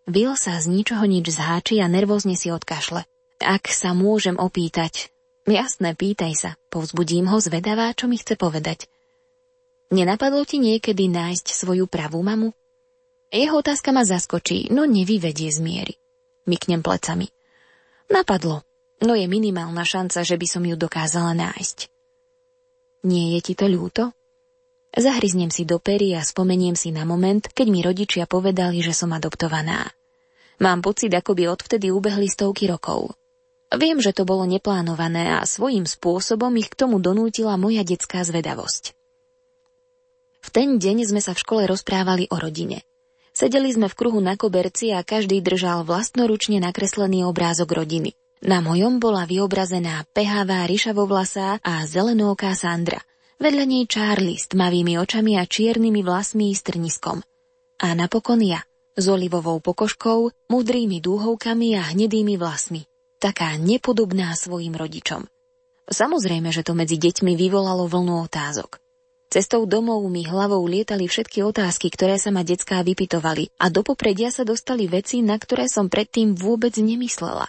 Bill 0.08 0.38
sa 0.40 0.56
z 0.56 0.72
ničoho 0.72 1.04
nič 1.04 1.28
zháči 1.28 1.84
a 1.84 1.92
nervózne 1.92 2.40
si 2.40 2.48
odkašle. 2.48 3.04
Ak 3.44 3.68
sa 3.68 3.92
môžem 3.92 4.40
opýtať, 4.40 5.12
jasné, 5.44 5.92
pýtaj 5.92 6.32
sa, 6.38 6.50
povzbudím 6.72 7.28
ho 7.28 7.36
zvedavá, 7.36 7.92
čo 7.92 8.08
mi 8.08 8.16
chce 8.16 8.40
povedať. 8.40 8.88
Nenapadlo 9.92 10.46
ti 10.48 10.56
niekedy 10.56 11.10
nájsť 11.10 11.52
svoju 11.52 11.84
pravú 11.84 12.24
mamu? 12.24 12.54
Jeho 13.30 13.62
otázka 13.62 13.94
ma 13.94 14.02
zaskočí, 14.02 14.74
no 14.74 14.90
nevyvedie 14.90 15.54
z 15.54 15.62
miery. 15.62 15.94
Myknem 16.50 16.82
plecami. 16.82 17.30
Napadlo, 18.10 18.66
no 19.06 19.14
je 19.14 19.30
minimálna 19.30 19.86
šanca, 19.86 20.26
že 20.26 20.34
by 20.34 20.46
som 20.50 20.66
ju 20.66 20.74
dokázala 20.74 21.30
nájsť. 21.38 21.86
Nie 23.06 23.38
je 23.38 23.40
ti 23.40 23.54
to 23.54 23.70
ľúto? 23.70 24.10
Zahryznem 24.90 25.54
si 25.54 25.62
do 25.62 25.78
pery 25.78 26.18
a 26.18 26.26
spomeniem 26.26 26.74
si 26.74 26.90
na 26.90 27.06
moment, 27.06 27.46
keď 27.46 27.66
mi 27.70 27.80
rodičia 27.86 28.26
povedali, 28.26 28.82
že 28.82 28.90
som 28.90 29.14
adoptovaná. 29.14 29.86
Mám 30.58 30.82
pocit, 30.82 31.14
ako 31.14 31.38
by 31.38 31.54
odvtedy 31.54 31.94
ubehli 31.94 32.26
stovky 32.26 32.66
rokov. 32.66 33.14
Viem, 33.70 34.02
že 34.02 34.10
to 34.10 34.26
bolo 34.26 34.42
neplánované 34.50 35.38
a 35.38 35.46
svojím 35.46 35.86
spôsobom 35.86 36.50
ich 36.58 36.66
k 36.66 36.74
tomu 36.74 36.98
donútila 36.98 37.54
moja 37.54 37.86
detská 37.86 38.26
zvedavosť. 38.26 38.98
V 40.42 40.48
ten 40.50 40.82
deň 40.82 41.06
sme 41.06 41.22
sa 41.22 41.30
v 41.30 41.42
škole 41.46 41.62
rozprávali 41.70 42.26
o 42.26 42.36
rodine. 42.36 42.82
Sedeli 43.40 43.72
sme 43.72 43.88
v 43.88 43.96
kruhu 43.96 44.20
na 44.20 44.36
koberci 44.36 44.92
a 44.92 45.00
každý 45.00 45.40
držal 45.40 45.88
vlastnoručne 45.88 46.60
nakreslený 46.60 47.24
obrázok 47.24 47.72
rodiny. 47.72 48.12
Na 48.44 48.60
mojom 48.60 49.00
bola 49.00 49.24
vyobrazená 49.24 50.04
pehavá 50.12 50.68
ryšavovlasá 50.68 51.56
a 51.64 51.80
zelenooká 51.88 52.52
Sandra– 52.52 53.00
Vedľa 53.40 53.64
nej 53.64 53.88
Charlie 53.88 54.36
s 54.36 54.52
tmavými 54.52 55.00
očami 55.00 55.40
a 55.40 55.48
čiernymi 55.48 56.04
vlasmi 56.04 56.52
s 56.52 56.60
trniskom. 56.60 57.24
A 57.80 57.96
napokon 57.96 58.36
ja, 58.44 58.60
s 58.92 59.08
olivovou 59.08 59.64
pokožkou, 59.64 60.28
mudrými 60.52 61.00
dúhovkami 61.00 61.72
a 61.80 61.88
hnedými 61.88 62.36
vlasmi. 62.36 62.84
Taká 63.16 63.56
nepodobná 63.56 64.36
svojim 64.36 64.76
rodičom. 64.76 65.24
Samozrejme, 65.88 66.52
že 66.52 66.60
to 66.60 66.76
medzi 66.76 67.00
deťmi 67.00 67.32
vyvolalo 67.32 67.88
vlnu 67.88 68.28
otázok. 68.28 68.76
Cestou 69.30 69.62
domov 69.62 70.02
mi 70.10 70.26
hlavou 70.26 70.58
lietali 70.66 71.06
všetky 71.06 71.46
otázky, 71.46 71.86
ktoré 71.86 72.18
sa 72.18 72.34
ma 72.34 72.42
detská 72.42 72.82
vypitovali 72.82 73.54
a 73.62 73.70
do 73.70 73.86
popredia 73.86 74.34
sa 74.34 74.42
dostali 74.42 74.90
veci, 74.90 75.22
na 75.22 75.38
ktoré 75.38 75.70
som 75.70 75.86
predtým 75.86 76.34
vôbec 76.34 76.74
nemyslela. 76.74 77.46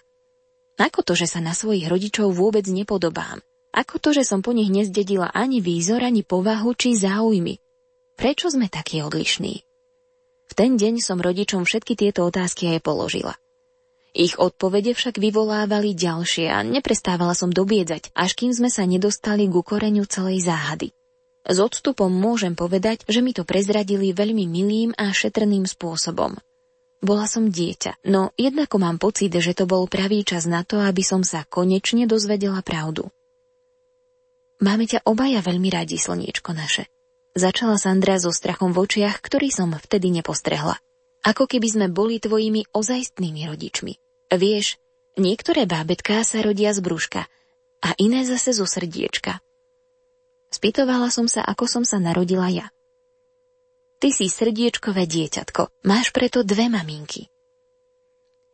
Ako 0.78 1.02
to, 1.02 1.17
že 1.17 1.26
sa 1.26 1.41
na 1.41 1.58
svojich 1.58 1.89
rodičov 1.89 2.38
vôbec 2.38 2.70
nepodobám? 2.70 3.41
Ako 3.74 3.98
to, 3.98 4.13
že 4.13 4.30
som 4.30 4.46
po 4.46 4.54
nich 4.54 4.70
nezdedila 4.70 5.34
ani 5.34 5.58
výzor, 5.58 6.06
ani 6.06 6.22
povahu 6.22 6.70
či 6.78 6.94
záujmy? 6.94 7.58
Prečo 8.13 8.54
sme 8.54 8.70
takí 8.70 9.02
odlišní? 9.02 9.65
V 10.46 10.54
ten 10.54 10.78
deň 10.78 11.02
som 11.02 11.17
rodičom 11.17 11.65
všetky 11.65 11.98
tieto 11.98 12.30
otázky 12.30 12.78
aj 12.78 12.86
položila. 12.86 13.34
Ich 14.13 14.38
odpovede 14.38 14.94
však 14.94 15.17
vyvolávali 15.17 15.98
ďalšie 15.98 16.46
a 16.46 16.62
neprestávala 16.62 17.34
som 17.34 17.50
dobiedzať, 17.50 18.13
až 18.13 18.38
kým 18.38 18.54
sme 18.54 18.70
sa 18.70 18.86
nedostali 18.86 19.50
ku 19.50 19.65
koreňu 19.65 20.06
celej 20.06 20.46
záhady. 20.46 20.94
S 21.41 21.58
odstupom 21.58 22.13
môžem 22.13 22.54
povedať, 22.54 23.01
že 23.10 23.25
mi 23.25 23.34
to 23.34 23.41
prezradili 23.41 24.13
veľmi 24.13 24.45
milým 24.45 24.93
a 24.93 25.10
šetrným 25.10 25.65
spôsobom. 25.65 26.38
Bola 27.01 27.25
som 27.25 27.49
dieťa, 27.49 28.06
no 28.06 28.30
jednako 28.38 28.77
mám 28.77 29.01
pocit, 29.01 29.34
že 29.34 29.58
to 29.58 29.65
bol 29.65 29.89
pravý 29.89 30.21
čas 30.21 30.45
na 30.45 30.62
to, 30.62 30.77
aby 30.77 31.01
som 31.01 31.25
sa 31.25 31.49
konečne 31.49 32.06
dozvedela 32.06 32.62
pravdu. 32.62 33.10
Máme 34.62 34.86
ťa 34.86 35.01
obaja 35.10 35.41
veľmi 35.41 35.73
radi, 35.73 35.97
slniečko 35.97 36.54
naše. 36.54 36.86
Začala 37.34 37.82
Sandra 37.82 38.21
so 38.21 38.30
strachom 38.30 38.69
v 38.69 38.86
očiach, 38.86 39.17
ktorý 39.17 39.49
som 39.49 39.73
vtedy 39.73 40.13
nepostrehla. 40.13 40.77
Ako 41.25 41.49
keby 41.49 41.67
sme 41.73 41.88
boli 41.89 42.21
tvojimi 42.21 42.69
ozajstnými 42.69 43.49
rodičmi. 43.49 43.93
Vieš, 44.30 44.77
niektoré 45.17 45.65
bábetká 45.65 46.21
sa 46.21 46.45
rodia 46.45 46.69
z 46.77 46.86
brúška 46.86 47.25
a 47.82 47.89
iné 47.97 48.21
zase 48.30 48.54
zo 48.54 48.69
srdiečka. 48.69 49.41
Spýtovala 50.51 51.07
som 51.07 51.31
sa, 51.31 51.41
ako 51.47 51.63
som 51.65 51.83
sa 51.87 51.97
narodila 51.97 52.51
ja. 52.51 52.67
Ty 54.03 54.11
si 54.11 54.27
srdiečkové 54.27 55.07
dieťatko, 55.07 55.87
máš 55.87 56.11
preto 56.11 56.43
dve 56.43 56.67
maminky. 56.67 57.31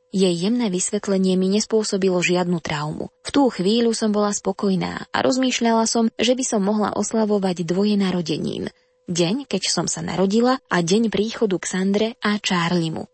Jej 0.07 0.47
jemné 0.47 0.71
vysvetlenie 0.71 1.35
mi 1.35 1.51
nespôsobilo 1.51 2.23
žiadnu 2.23 2.63
traumu. 2.63 3.11
V 3.27 3.29
tú 3.33 3.51
chvíľu 3.51 3.91
som 3.91 4.15
bola 4.15 4.31
spokojná 4.31 5.09
a 5.11 5.17
rozmýšľala 5.19 5.83
som, 5.83 6.07
že 6.15 6.31
by 6.31 6.43
som 6.47 6.63
mohla 6.63 6.95
oslavovať 6.95 7.67
dvoje 7.67 7.99
narodenín. 7.99 8.71
Deň, 9.07 9.47
keď 9.47 9.67
som 9.67 9.87
sa 9.87 9.99
narodila 9.99 10.63
a 10.71 10.77
deň 10.79 11.11
príchodu 11.11 11.59
k 11.59 11.65
Sandre 11.67 12.07
a 12.23 12.39
Charliemu. 12.39 13.07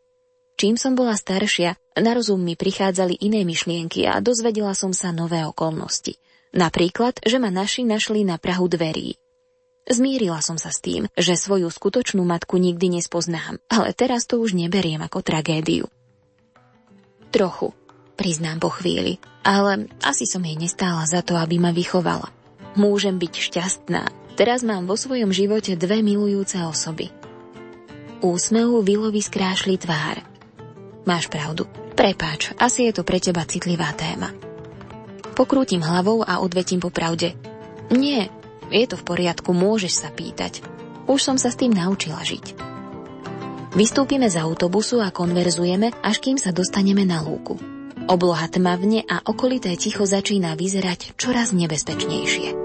Čím 0.53 0.77
som 0.77 0.93
bola 0.93 1.17
staršia, 1.17 1.77
na 1.97 2.13
rozum 2.13 2.37
mi 2.37 2.53
prichádzali 2.53 3.25
iné 3.25 3.41
myšlienky 3.41 4.05
a 4.05 4.21
dozvedela 4.21 4.77
som 4.77 4.93
sa 4.93 5.09
nové 5.09 5.41
okolnosti. 5.41 6.17
Napríklad, 6.53 7.17
že 7.25 7.41
ma 7.41 7.49
naši 7.49 7.81
našli 7.81 8.21
na 8.21 8.37
Prahu 8.37 8.69
dverí. 8.69 9.17
Zmírila 9.83 10.39
som 10.39 10.55
sa 10.55 10.71
s 10.71 10.79
tým, 10.79 11.11
že 11.17 11.35
svoju 11.35 11.67
skutočnú 11.67 12.23
matku 12.23 12.55
nikdy 12.55 13.01
nespoznám, 13.01 13.59
ale 13.67 13.91
teraz 13.91 14.23
to 14.23 14.39
už 14.39 14.55
neberiem 14.55 15.03
ako 15.03 15.19
tragédiu. 15.19 15.91
Trochu, 17.33 17.75
priznám 18.15 18.63
po 18.63 18.71
chvíli, 18.71 19.19
ale 19.43 19.91
asi 20.05 20.23
som 20.23 20.45
jej 20.45 20.55
nestála 20.55 21.03
za 21.03 21.19
to, 21.25 21.35
aby 21.35 21.59
ma 21.59 21.75
vychovala. 21.75 22.31
Môžem 22.79 23.19
byť 23.19 23.33
šťastná. 23.33 24.03
Teraz 24.39 24.61
mám 24.61 24.85
vo 24.85 24.95
svojom 24.95 25.33
živote 25.33 25.75
dve 25.75 25.99
milujúce 26.05 26.57
osoby. 26.63 27.11
Úsmevu 28.23 28.79
Vilovi 28.85 29.19
skrášli 29.19 29.75
tvár. 29.75 30.23
Máš 31.03 31.27
pravdu. 31.27 31.67
Prepáč, 31.93 32.55
asi 32.55 32.87
je 32.87 32.95
to 32.95 33.03
pre 33.03 33.19
teba 33.19 33.43
citlivá 33.43 33.91
téma. 33.93 34.52
Pokrútim 35.33 35.81
hlavou 35.81 36.21
a 36.21 36.39
odvetím 36.39 36.77
po 36.77 36.93
pravde. 36.93 37.33
Nie, 37.89 38.29
je 38.69 38.85
to 38.85 38.95
v 38.97 39.05
poriadku, 39.05 39.53
môžeš 39.53 39.93
sa 40.05 40.09
pýtať. 40.13 40.61
Už 41.09 41.19
som 41.19 41.37
sa 41.41 41.51
s 41.51 41.59
tým 41.59 41.73
naučila 41.73 42.21
žiť. 42.21 42.73
Vystúpime 43.73 44.29
z 44.29 44.37
autobusu 44.37 45.01
a 45.01 45.09
konverzujeme, 45.09 45.89
až 46.05 46.21
kým 46.21 46.37
sa 46.37 46.53
dostaneme 46.53 47.03
na 47.03 47.25
lúku. 47.25 47.57
Obloha 48.05 48.45
tmavne 48.45 49.01
a 49.09 49.25
okolité 49.25 49.73
ticho 49.73 50.05
začína 50.05 50.53
vyzerať 50.53 51.17
čoraz 51.17 51.55
nebezpečnejšie. 51.57 52.62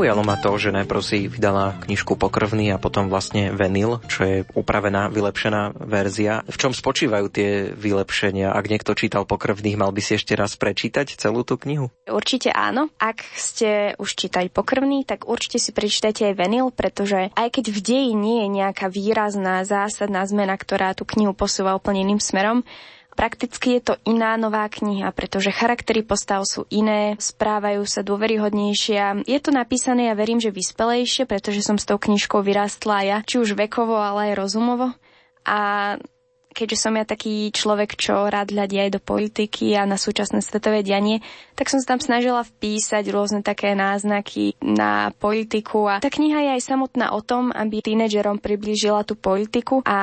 Zaujalo 0.00 0.24
ma 0.24 0.40
to, 0.40 0.56
že 0.56 0.72
najprv 0.72 1.02
si 1.04 1.28
vydala 1.28 1.76
knižku 1.84 2.16
Pokrvný 2.16 2.72
a 2.72 2.80
potom 2.80 3.12
vlastne 3.12 3.52
Venil, 3.52 4.00
čo 4.08 4.24
je 4.24 4.36
upravená, 4.56 5.12
vylepšená 5.12 5.76
verzia. 5.76 6.40
V 6.48 6.56
čom 6.56 6.72
spočívajú 6.72 7.28
tie 7.28 7.76
vylepšenia? 7.76 8.48
Ak 8.48 8.72
niekto 8.72 8.96
čítal 8.96 9.28
Pokrvných, 9.28 9.76
mal 9.76 9.92
by 9.92 10.00
si 10.00 10.16
ešte 10.16 10.32
raz 10.40 10.56
prečítať 10.56 11.20
celú 11.20 11.44
tú 11.44 11.60
knihu? 11.60 11.92
Určite 12.08 12.48
áno. 12.48 12.88
Ak 12.96 13.20
ste 13.36 13.92
už 14.00 14.16
čítali 14.16 14.48
Pokrvný, 14.48 15.04
tak 15.04 15.28
určite 15.28 15.60
si 15.60 15.68
prečítajte 15.76 16.32
aj 16.32 16.48
Venil, 16.48 16.72
pretože 16.72 17.28
aj 17.36 17.60
keď 17.60 17.68
v 17.68 17.80
deji 17.84 18.12
nie 18.16 18.48
je 18.48 18.56
nejaká 18.56 18.88
výrazná, 18.88 19.68
zásadná 19.68 20.24
zmena, 20.24 20.56
ktorá 20.56 20.96
tú 20.96 21.04
knihu 21.04 21.36
posúva 21.36 21.76
úplne 21.76 22.08
iným 22.08 22.24
smerom, 22.24 22.64
Prakticky 23.10 23.76
je 23.76 23.92
to 23.92 23.94
iná 24.06 24.38
nová 24.38 24.64
kniha, 24.70 25.10
pretože 25.10 25.50
charaktery 25.50 26.06
postav 26.06 26.46
sú 26.46 26.64
iné, 26.70 27.18
správajú 27.18 27.82
sa 27.84 28.06
dôveryhodnejšie. 28.06 29.26
Je 29.26 29.38
to 29.42 29.50
napísané, 29.50 30.08
ja 30.08 30.14
verím, 30.14 30.38
že 30.38 30.54
vyspelejšie, 30.54 31.26
pretože 31.26 31.66
som 31.66 31.76
s 31.76 31.84
tou 31.84 31.98
knižkou 31.98 32.40
vyrástla 32.40 32.96
ja, 33.02 33.18
či 33.26 33.42
už 33.42 33.58
vekovo, 33.58 33.98
ale 33.98 34.32
aj 34.32 34.38
rozumovo. 34.38 34.94
A 35.42 35.58
keďže 36.50 36.78
som 36.78 36.98
ja 36.98 37.06
taký 37.06 37.54
človek, 37.54 37.94
čo 37.94 38.26
rád 38.26 38.50
hľadí 38.50 38.76
aj 38.82 38.90
do 38.98 39.00
politiky 39.00 39.78
a 39.78 39.86
na 39.86 39.94
súčasné 39.94 40.42
svetové 40.42 40.82
dianie, 40.82 41.22
tak 41.54 41.70
som 41.70 41.78
sa 41.78 41.94
tam 41.96 42.00
snažila 42.02 42.42
vpísať 42.42 43.04
rôzne 43.08 43.40
také 43.46 43.72
náznaky 43.78 44.58
na 44.60 45.14
politiku 45.16 45.86
a 45.86 46.02
tá 46.02 46.10
kniha 46.10 46.50
je 46.50 46.50
aj 46.58 46.62
samotná 46.66 47.14
o 47.14 47.20
tom, 47.22 47.54
aby 47.54 47.80
tínedžerom 47.80 48.42
priblížila 48.42 49.06
tú 49.06 49.14
politiku 49.14 49.80
a 49.86 49.98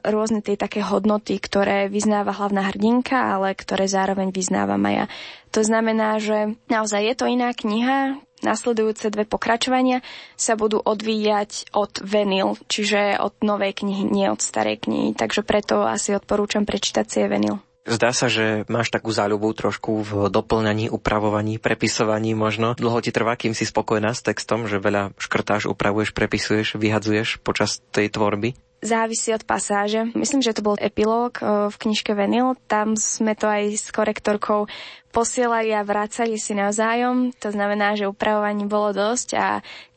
rôzne 0.00 0.40
tie 0.40 0.56
také 0.56 0.80
hodnoty, 0.80 1.36
ktoré 1.36 1.92
vyznáva 1.92 2.32
hlavná 2.32 2.66
hrdinka, 2.72 3.16
ale 3.16 3.52
ktoré 3.52 3.84
zároveň 3.84 4.32
vyznávam 4.32 4.80
aj 4.88 4.94
ja. 4.94 5.06
To 5.50 5.60
znamená, 5.66 6.22
že 6.22 6.54
naozaj 6.70 7.10
je 7.10 7.14
to 7.18 7.26
iná 7.26 7.50
kniha, 7.50 8.22
Nasledujúce 8.40 9.12
dve 9.12 9.28
pokračovania 9.28 10.00
sa 10.36 10.56
budú 10.56 10.80
odvíjať 10.80 11.72
od 11.76 12.00
Venil, 12.00 12.56
čiže 12.66 13.20
od 13.20 13.36
novej 13.44 13.84
knihy, 13.84 14.08
nie 14.08 14.26
od 14.32 14.40
starej 14.40 14.88
knihy. 14.88 15.12
Takže 15.12 15.44
preto 15.44 15.84
asi 15.84 16.16
odporúčam 16.16 16.64
prečítať 16.64 17.06
si 17.06 17.24
Venil. 17.28 17.60
Zdá 17.88 18.12
sa, 18.12 18.28
že 18.28 18.68
máš 18.68 18.92
takú 18.92 19.08
záľubu 19.08 19.56
trošku 19.56 20.04
v 20.04 20.12
doplňaní, 20.28 20.92
upravovaní, 20.92 21.56
prepisovaní 21.56 22.36
možno. 22.36 22.76
Dlho 22.76 23.00
ti 23.00 23.08
trvá, 23.08 23.40
kým 23.40 23.56
si 23.56 23.64
spokojná 23.64 24.12
s 24.12 24.20
textom, 24.20 24.68
že 24.68 24.76
veľa 24.76 25.16
škrtáš, 25.16 25.64
upravuješ, 25.64 26.12
prepisuješ, 26.12 26.76
vyhadzuješ 26.76 27.40
počas 27.40 27.80
tej 27.90 28.12
tvorby? 28.12 28.52
závisí 28.80 29.32
od 29.36 29.44
pasáže. 29.44 30.08
Myslím, 30.16 30.40
že 30.40 30.56
to 30.56 30.64
bol 30.64 30.76
epilóg 30.80 31.38
eh, 31.40 31.68
v 31.68 31.76
knižke 31.76 32.16
Venil. 32.16 32.56
Tam 32.66 32.96
sme 32.96 33.36
to 33.36 33.46
aj 33.46 33.76
s 33.76 33.86
korektorkou 33.92 34.66
posielali 35.10 35.74
a 35.74 35.82
vracali 35.82 36.38
si 36.38 36.54
navzájom. 36.54 37.34
To 37.42 37.50
znamená, 37.50 37.98
že 37.98 38.06
upravovaní 38.06 38.64
bolo 38.66 38.94
dosť 38.94 39.28
a 39.36 39.46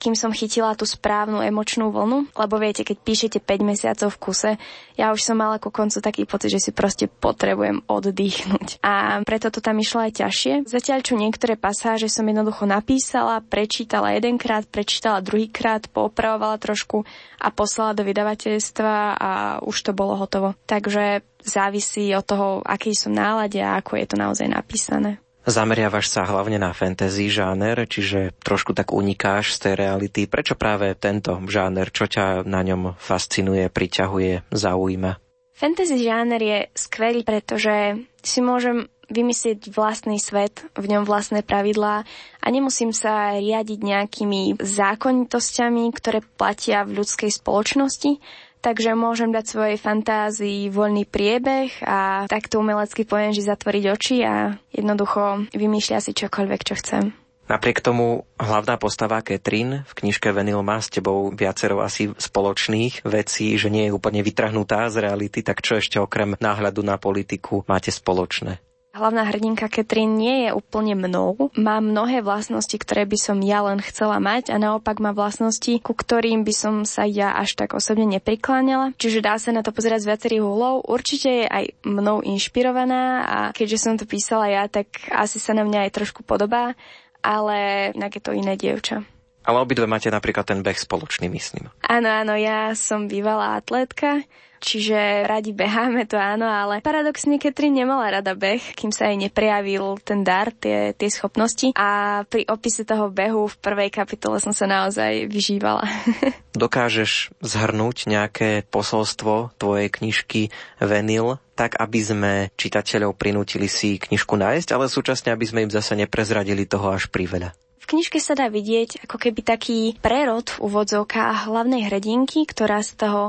kým 0.02 0.18
som 0.18 0.34
chytila 0.34 0.76
tú 0.76 0.84
správnu 0.84 1.40
emočnú 1.40 1.94
vlnu, 1.94 2.34
lebo 2.36 2.56
viete, 2.60 2.84
keď 2.84 2.98
píšete 3.00 3.38
5 3.40 3.70
mesiacov 3.70 4.10
v 4.12 4.22
kuse, 4.22 4.52
ja 5.00 5.14
už 5.14 5.22
som 5.22 5.40
mala 5.40 5.62
ku 5.62 5.70
koncu 5.70 6.02
taký 6.02 6.26
pocit, 6.26 6.54
že 6.54 6.70
si 6.70 6.72
proste 6.76 7.08
potrebujem 7.08 7.86
oddychnúť. 7.88 8.82
A 8.84 9.22
preto 9.24 9.54
to 9.54 9.62
tam 9.62 9.80
išlo 9.80 10.04
aj 10.04 10.26
ťažšie. 10.26 10.54
Zatiaľ, 10.68 11.00
čo 11.06 11.16
niektoré 11.16 11.56
pasáže 11.56 12.12
som 12.12 12.28
jednoducho 12.28 12.68
napísala, 12.68 13.42
prečítala 13.42 14.18
jedenkrát, 14.18 14.68
prečítala 14.68 15.24
druhýkrát, 15.24 15.88
poopravovala 15.94 16.58
trošku 16.60 17.06
a 17.40 17.48
poslala 17.54 17.96
do 17.96 18.04
vydavateľstva 18.04 18.96
a 19.18 19.32
už 19.64 19.78
to 19.88 19.92
bolo 19.96 20.18
hotovo. 20.20 20.58
Takže 20.66 21.24
závisí 21.44 22.10
od 22.16 22.26
toho, 22.26 22.48
aký 22.64 22.96
som 22.96 23.14
nálade 23.14 23.60
a 23.60 23.80
ako 23.80 24.00
je 24.00 24.06
to 24.10 24.16
naozaj 24.18 24.48
napísané. 24.50 25.24
Zameriavaš 25.44 26.08
sa 26.08 26.24
hlavne 26.24 26.56
na 26.56 26.72
fantasy 26.72 27.28
žáner, 27.28 27.84
čiže 27.84 28.32
trošku 28.40 28.72
tak 28.72 28.96
unikáš 28.96 29.60
z 29.60 29.68
tej 29.68 29.74
reality. 29.76 30.24
Prečo 30.24 30.56
práve 30.56 30.96
tento 30.96 31.36
žáner? 31.52 31.92
Čo 31.92 32.08
ťa 32.08 32.48
na 32.48 32.64
ňom 32.64 32.96
fascinuje, 32.96 33.68
priťahuje, 33.68 34.48
zaujíma? 34.56 35.20
Fantasy 35.52 36.00
žáner 36.00 36.40
je 36.40 36.60
skvelý, 36.72 37.28
pretože 37.28 38.00
si 38.24 38.40
môžem 38.40 38.88
vymyslieť 39.12 39.68
vlastný 39.76 40.16
svet, 40.16 40.64
v 40.80 40.96
ňom 40.96 41.04
vlastné 41.04 41.44
pravidlá 41.44 42.08
a 42.40 42.48
nemusím 42.48 42.96
sa 42.96 43.36
riadiť 43.36 43.80
nejakými 43.84 44.64
zákonitosťami, 44.64 45.84
ktoré 45.92 46.24
platia 46.40 46.88
v 46.88 47.04
ľudskej 47.04 47.30
spoločnosti, 47.36 48.24
takže 48.64 48.96
môžem 48.96 49.36
dať 49.36 49.46
svojej 49.46 49.78
fantázii 49.78 50.72
voľný 50.72 51.04
priebeh 51.04 51.84
a 51.84 52.24
takto 52.32 52.64
umelecky 52.64 53.04
poviem, 53.04 53.36
že 53.36 53.44
zatvoriť 53.44 53.84
oči 53.92 54.18
a 54.24 54.56
jednoducho 54.72 55.52
vymýšľa 55.52 56.00
si 56.00 56.16
čokoľvek, 56.16 56.62
čo 56.64 56.80
chcem. 56.80 57.04
Napriek 57.44 57.84
tomu 57.84 58.24
hlavná 58.40 58.80
postava 58.80 59.20
Catherine 59.20 59.84
v 59.84 59.94
knižke 60.00 60.32
Venil 60.32 60.64
má 60.64 60.80
s 60.80 60.88
tebou 60.88 61.28
viacero 61.36 61.84
asi 61.84 62.16
spoločných 62.16 63.04
vecí, 63.04 63.60
že 63.60 63.68
nie 63.68 63.92
je 63.92 63.96
úplne 63.96 64.24
vytrhnutá 64.24 64.88
z 64.88 65.04
reality, 65.04 65.44
tak 65.44 65.60
čo 65.60 65.76
ešte 65.76 66.00
okrem 66.00 66.40
náhľadu 66.40 66.88
na 66.88 66.96
politiku 66.96 67.68
máte 67.68 67.92
spoločné? 67.92 68.64
Hlavná 68.94 69.26
hrdinka 69.26 69.74
Katrin 69.74 70.22
nie 70.22 70.46
je 70.46 70.50
úplne 70.54 70.94
mnou. 70.94 71.50
Má 71.58 71.82
mnohé 71.82 72.22
vlastnosti, 72.22 72.78
ktoré 72.78 73.10
by 73.10 73.18
som 73.18 73.42
ja 73.42 73.66
len 73.66 73.82
chcela 73.82 74.22
mať 74.22 74.54
a 74.54 74.62
naopak 74.62 75.02
má 75.02 75.18
vlastnosti, 75.18 75.82
ku 75.82 75.98
ktorým 75.98 76.46
by 76.46 76.54
som 76.54 76.76
sa 76.86 77.02
ja 77.10 77.34
až 77.34 77.58
tak 77.58 77.74
osobne 77.74 78.06
neprikláňala. 78.06 78.94
Čiže 79.02 79.26
dá 79.26 79.42
sa 79.42 79.50
na 79.50 79.66
to 79.66 79.74
pozerať 79.74 80.06
z 80.06 80.10
viacerých 80.14 80.46
uhlov. 80.46 80.86
Určite 80.86 81.30
je 81.42 81.46
aj 81.50 81.66
mnou 81.90 82.22
inšpirovaná 82.22 83.26
a 83.26 83.38
keďže 83.50 83.82
som 83.82 83.98
to 83.98 84.06
písala 84.06 84.46
ja, 84.46 84.70
tak 84.70 84.94
asi 85.10 85.42
sa 85.42 85.58
na 85.58 85.66
mňa 85.66 85.90
aj 85.90 85.96
trošku 85.98 86.22
podobá, 86.22 86.78
ale 87.26 87.90
inak 87.98 88.14
je 88.14 88.22
to 88.22 88.38
iné 88.38 88.54
dievča. 88.54 89.02
Ale 89.44 89.60
obidve 89.60 89.86
máte 89.86 90.08
napríklad 90.08 90.48
ten 90.48 90.64
beh 90.64 90.80
spoločný, 90.80 91.28
myslím. 91.28 91.68
Áno, 91.84 92.10
áno, 92.10 92.34
ja 92.40 92.72
som 92.74 93.12
bývalá 93.12 93.60
atletka 93.60 94.24
čiže 94.64 95.28
radi 95.28 95.52
beháme, 95.52 96.08
to 96.08 96.16
áno, 96.16 96.48
ale 96.48 96.80
paradoxne 96.80 97.36
Katrin 97.36 97.76
nemala 97.76 98.08
rada 98.08 98.32
beh, 98.32 98.80
kým 98.80 98.96
sa 98.96 99.12
jej 99.12 99.20
neprejavil 99.20 100.00
ten 100.00 100.24
dar, 100.24 100.56
tie, 100.56 100.96
tie 100.96 101.12
schopnosti 101.12 101.76
a 101.76 102.24
pri 102.24 102.48
opise 102.48 102.88
toho 102.88 103.12
behu 103.12 103.52
v 103.52 103.60
prvej 103.60 103.92
kapitole 103.92 104.40
som 104.40 104.56
sa 104.56 104.64
naozaj 104.64 105.28
vyžívala. 105.28 105.84
Dokážeš 106.56 107.36
zhrnúť 107.44 108.08
nejaké 108.08 108.64
posolstvo 108.72 109.52
tvojej 109.60 109.92
knižky 109.92 110.42
Venil, 110.80 111.44
tak 111.60 111.76
aby 111.78 112.00
sme 112.00 112.32
čitateľov 112.56 113.20
prinútili 113.20 113.68
si 113.68 114.00
knižku 114.00 114.40
nájsť, 114.40 114.72
ale 114.72 114.88
súčasne 114.88 115.36
aby 115.36 115.44
sme 115.44 115.68
im 115.68 115.72
zase 115.74 116.00
neprezradili 116.00 116.64
toho 116.64 116.96
až 116.96 117.12
priveľa. 117.12 117.52
V 117.84 118.00
knižke 118.00 118.16
sa 118.24 118.32
dá 118.32 118.48
vidieť 118.48 119.04
ako 119.04 119.20
keby 119.20 119.44
taký 119.44 120.00
prerod 120.00 120.48
v 120.56 120.72
úvodzovkách 120.72 121.52
hlavnej 121.52 121.92
hrdinky, 121.92 122.48
ktorá 122.48 122.80
z 122.80 122.96
toho 122.96 123.22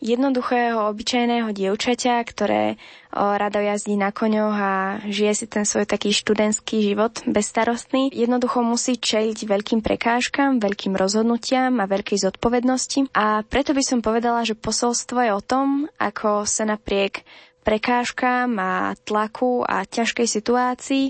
jednoduchého, 0.00 0.88
obyčajného 0.88 1.52
dievčaťa, 1.52 2.22
ktoré 2.24 2.80
o, 3.12 3.36
rado 3.36 3.60
jazdí 3.60 4.00
na 4.00 4.08
koňoch 4.08 4.56
a 4.56 4.74
žije 5.12 5.32
si 5.34 5.46
ten 5.50 5.68
svoj 5.68 5.84
taký 5.84 6.16
študentský 6.16 6.80
život 6.88 7.20
bezstarostný. 7.28 8.08
Jednoducho 8.16 8.64
musí 8.64 8.96
čeliť 8.96 9.44
veľkým 9.44 9.84
prekážkam, 9.84 10.56
veľkým 10.56 10.96
rozhodnutiam 10.96 11.76
a 11.76 11.90
veľkej 11.90 12.32
zodpovednosti. 12.32 13.12
A 13.12 13.44
preto 13.44 13.76
by 13.76 13.82
som 13.84 14.00
povedala, 14.00 14.46
že 14.46 14.56
posolstvo 14.56 15.20
je 15.20 15.32
o 15.36 15.44
tom, 15.44 15.84
ako 16.00 16.48
sa 16.48 16.64
napriek 16.64 17.28
prekážkam 17.60 18.56
a 18.56 18.96
tlaku 19.04 19.66
a 19.68 19.84
ťažkej 19.84 20.24
situácii 20.24 21.06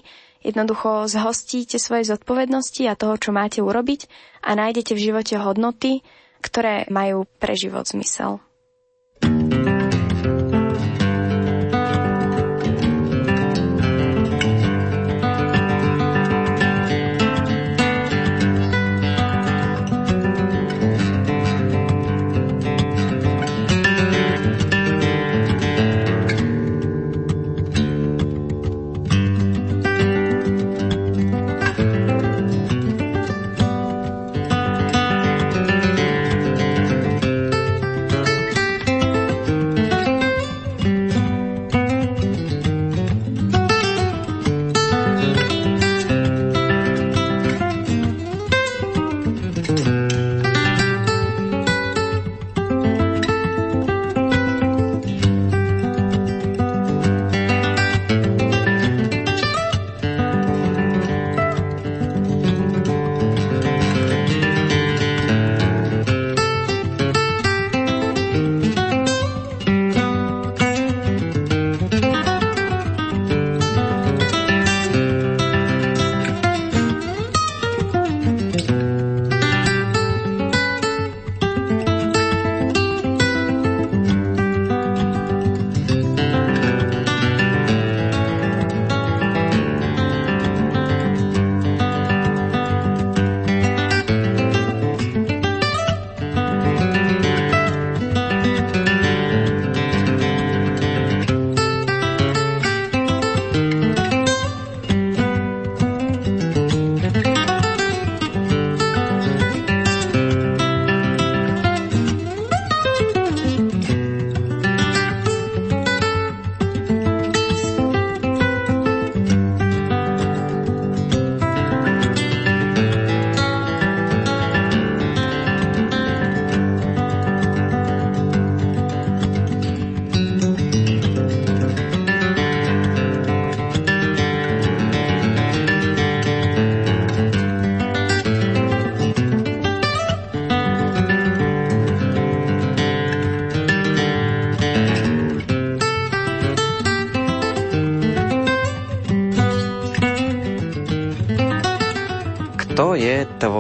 jednoducho 0.49 1.05
zhostíte 1.07 1.77
svoje 1.77 2.09
zodpovednosti 2.09 2.89
a 2.89 2.97
toho, 2.97 3.21
čo 3.21 3.31
máte 3.37 3.61
urobiť 3.61 4.09
a 4.41 4.57
nájdete 4.57 4.97
v 4.97 5.05
živote 5.13 5.35
hodnoty, 5.37 6.01
ktoré 6.41 6.89
majú 6.89 7.29
pre 7.37 7.53
život 7.53 7.85
zmysel. 7.85 8.41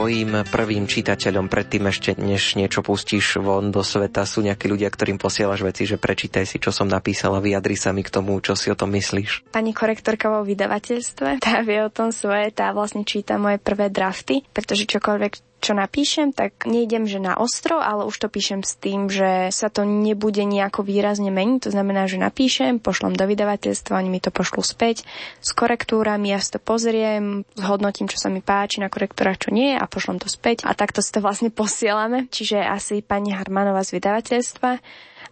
Tvojim 0.09 0.41
prvým 0.49 0.89
čitateľom 0.89 1.53
predtým 1.53 1.85
ešte, 1.93 2.17
než 2.17 2.57
niečo 2.57 2.81
pustíš 2.81 3.37
von 3.45 3.69
do 3.69 3.85
sveta, 3.85 4.25
sú 4.25 4.41
nejakí 4.41 4.65
ľudia, 4.65 4.89
ktorým 4.89 5.21
posielaš 5.21 5.61
veci, 5.61 5.85
že 5.85 6.01
prečítaj 6.01 6.49
si, 6.49 6.57
čo 6.57 6.73
som 6.73 6.89
napísala, 6.89 7.45
vyjadri 7.45 7.77
sa 7.77 7.93
mi 7.93 8.01
k 8.01 8.09
tomu, 8.09 8.41
čo 8.41 8.57
si 8.57 8.73
o 8.73 8.77
tom 8.79 8.89
myslíš? 8.97 9.53
Pani 9.53 9.77
korektorka 9.77 10.33
vo 10.33 10.49
vydavateľstve, 10.49 11.45
tá 11.45 11.61
vie 11.61 11.85
o 11.85 11.93
tom 11.93 12.09
svoje, 12.09 12.57
tá 12.57 12.73
vlastne 12.73 13.05
číta 13.05 13.37
moje 13.37 13.61
prvé 13.61 13.93
drafty, 13.93 14.49
pretože 14.49 14.89
čokoľvek 14.89 15.48
čo 15.59 15.75
napíšem, 15.75 16.31
tak 16.31 16.65
nejdem, 16.71 17.11
že 17.11 17.19
na 17.19 17.35
ostro, 17.35 17.83
ale 17.83 18.07
už 18.07 18.15
to 18.15 18.29
píšem 18.31 18.63
s 18.63 18.79
tým, 18.79 19.11
že 19.11 19.51
sa 19.51 19.67
to 19.67 19.83
nebude 19.83 20.41
nejako 20.43 20.87
výrazne 20.87 21.35
meniť. 21.35 21.67
To 21.67 21.71
znamená, 21.75 22.07
že 22.07 22.23
napíšem, 22.23 22.79
pošlom 22.79 23.19
do 23.19 23.27
vydavateľstva, 23.27 23.99
oni 23.99 24.11
mi 24.11 24.21
to 24.23 24.31
pošlú 24.31 24.63
späť 24.63 25.03
s 25.43 25.51
korektúrami, 25.53 26.31
ja 26.31 26.39
si 26.39 26.55
to 26.55 26.63
pozriem, 26.63 27.43
zhodnotím, 27.59 28.07
čo 28.07 28.23
sa 28.23 28.31
mi 28.31 28.39
páči 28.39 28.79
na 28.79 28.87
korektúrach, 28.89 29.39
čo 29.43 29.51
nie 29.51 29.75
a 29.75 29.85
pošlom 29.91 30.23
to 30.23 30.31
späť. 30.31 30.63
A 30.63 30.79
takto 30.79 31.03
si 31.03 31.11
to 31.11 31.19
vlastne 31.19 31.51
posielame. 31.51 32.31
Čiže 32.31 32.63
asi 32.63 33.03
pani 33.03 33.35
Harmanová 33.35 33.83
z 33.83 33.99
vydavateľstva. 33.99 34.71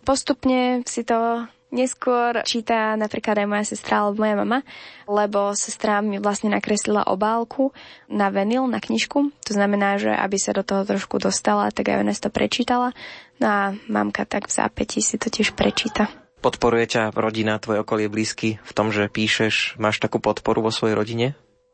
Postupne 0.03 0.87
si 0.87 1.03
to 1.03 1.47
Neskôr 1.75 2.47
číta 2.47 2.95
napríklad 2.95 3.43
aj 3.43 3.49
moja 3.51 3.65
sestra 3.67 4.07
alebo 4.07 4.23
moja 4.23 4.39
mama, 4.39 4.63
lebo 5.11 5.51
sestra 5.59 5.99
mi 5.99 6.23
vlastne 6.23 6.55
nakreslila 6.55 7.11
obálku 7.11 7.75
na 8.07 8.31
venil, 8.31 8.71
na 8.71 8.79
knižku. 8.79 9.35
To 9.35 9.53
znamená, 9.53 9.99
že 9.99 10.15
aby 10.15 10.39
sa 10.39 10.55
do 10.55 10.63
toho 10.63 10.87
trošku 10.87 11.19
dostala, 11.19 11.75
tak 11.75 11.91
aj 11.91 12.07
ona 12.07 12.15
si 12.15 12.23
to 12.23 12.31
prečítala. 12.31 12.95
No 13.43 13.47
a 13.51 13.61
mamka 13.91 14.23
tak 14.23 14.47
v 14.47 14.55
zápäti 14.55 15.03
si 15.03 15.19
to 15.19 15.27
tiež 15.27 15.59
prečíta. 15.59 16.07
Podporuje 16.39 16.87
ťa 16.87 17.11
rodina, 17.19 17.59
tvoje 17.59 17.83
okolie 17.83 18.07
blízky 18.07 18.63
v 18.63 18.73
tom, 18.73 18.95
že 18.95 19.11
píšeš? 19.11 19.75
Máš 19.83 19.99
takú 19.99 20.23
podporu 20.23 20.63
vo 20.63 20.71
svojej 20.71 20.95
rodine? 20.95 21.27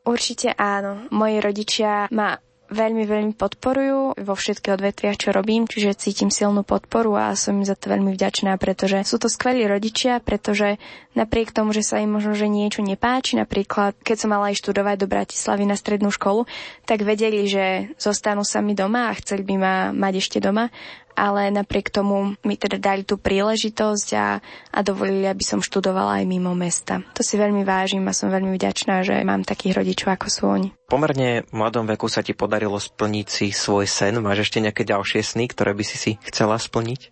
Určite 0.08 0.56
áno. 0.56 1.06
Moji 1.12 1.38
rodičia 1.38 2.08
ma 2.10 2.40
veľmi, 2.72 3.04
veľmi 3.04 3.34
podporujú 3.36 4.16
vo 4.18 4.34
všetkých 4.34 4.74
odvetviach, 4.74 5.20
čo 5.20 5.30
robím, 5.30 5.68
čiže 5.68 5.94
cítim 6.00 6.32
silnú 6.32 6.64
podporu 6.64 7.14
a 7.14 7.36
som 7.36 7.60
im 7.60 7.68
za 7.68 7.76
to 7.76 7.92
veľmi 7.92 8.16
vďačná, 8.16 8.56
pretože 8.56 9.04
sú 9.04 9.20
to 9.20 9.28
skvelí 9.28 9.68
rodičia, 9.68 10.18
pretože 10.18 10.80
napriek 11.12 11.52
tomu, 11.52 11.76
že 11.76 11.84
sa 11.84 12.00
im 12.00 12.16
možno 12.16 12.32
že 12.32 12.48
niečo 12.48 12.80
nepáči, 12.80 13.36
napríklad 13.36 13.92
keď 14.00 14.16
som 14.16 14.32
mala 14.32 14.50
aj 14.50 14.58
študovať 14.58 14.96
do 14.96 15.06
Bratislavy 15.06 15.64
na 15.68 15.76
strednú 15.76 16.08
školu, 16.08 16.48
tak 16.88 17.04
vedeli, 17.04 17.44
že 17.44 17.92
zostanú 18.00 18.42
sami 18.42 18.72
doma 18.72 19.12
a 19.12 19.16
chceli 19.20 19.44
by 19.44 19.54
ma 19.60 19.74
mať 19.92 20.12
ešte 20.18 20.38
doma 20.40 20.72
ale 21.14 21.52
napriek 21.52 21.92
tomu 21.92 22.34
mi 22.42 22.56
teda 22.56 22.80
dali 22.80 23.04
tú 23.04 23.20
príležitosť 23.20 24.08
a, 24.16 24.40
a 24.72 24.78
dovolili, 24.80 25.28
aby 25.28 25.44
som 25.44 25.60
študovala 25.60 26.22
aj 26.22 26.24
mimo 26.26 26.56
mesta. 26.56 27.04
To 27.14 27.20
si 27.20 27.36
veľmi 27.36 27.62
vážim 27.62 28.04
a 28.08 28.16
som 28.16 28.32
veľmi 28.32 28.56
vďačná, 28.56 29.04
že 29.04 29.20
mám 29.22 29.44
takých 29.44 29.84
rodičov, 29.84 30.16
ako 30.16 30.26
sú 30.32 30.42
oni. 30.48 30.68
Pomerne 30.88 31.44
v 31.48 31.52
mladom 31.52 31.84
veku 31.88 32.08
sa 32.08 32.24
ti 32.24 32.32
podarilo 32.32 32.76
splniť 32.80 33.26
si 33.28 33.46
svoj 33.52 33.84
sen. 33.84 34.20
Máš 34.20 34.48
ešte 34.48 34.60
nejaké 34.64 34.84
ďalšie 34.88 35.20
sny, 35.20 35.48
ktoré 35.52 35.76
by 35.76 35.84
si 35.84 35.96
si 35.96 36.10
chcela 36.24 36.56
splniť? 36.56 37.11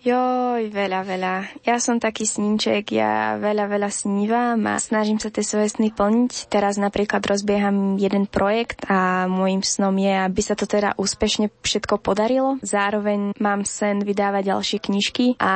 Joj, 0.00 0.72
veľa, 0.72 1.04
veľa. 1.04 1.60
Ja 1.60 1.76
som 1.76 2.00
taký 2.00 2.24
sníček, 2.24 2.96
ja 2.96 3.36
veľa, 3.36 3.68
veľa 3.68 3.92
snívam 3.92 4.56
a 4.64 4.80
snažím 4.80 5.20
sa 5.20 5.28
tie 5.28 5.44
svoje 5.44 5.76
sny 5.76 5.92
plniť. 5.92 6.48
Teraz 6.48 6.80
napríklad 6.80 7.20
rozbieham 7.20 8.00
jeden 8.00 8.24
projekt 8.24 8.80
a 8.88 9.28
môjim 9.28 9.60
snom 9.60 9.92
je, 10.00 10.08
aby 10.08 10.40
sa 10.40 10.56
to 10.56 10.64
teda 10.64 10.96
úspešne 10.96 11.52
všetko 11.60 12.00
podarilo. 12.00 12.56
Zároveň 12.64 13.36
mám 13.44 13.68
sen 13.68 14.00
vydávať 14.00 14.48
ďalšie 14.48 14.78
knižky 14.88 15.26
a 15.36 15.52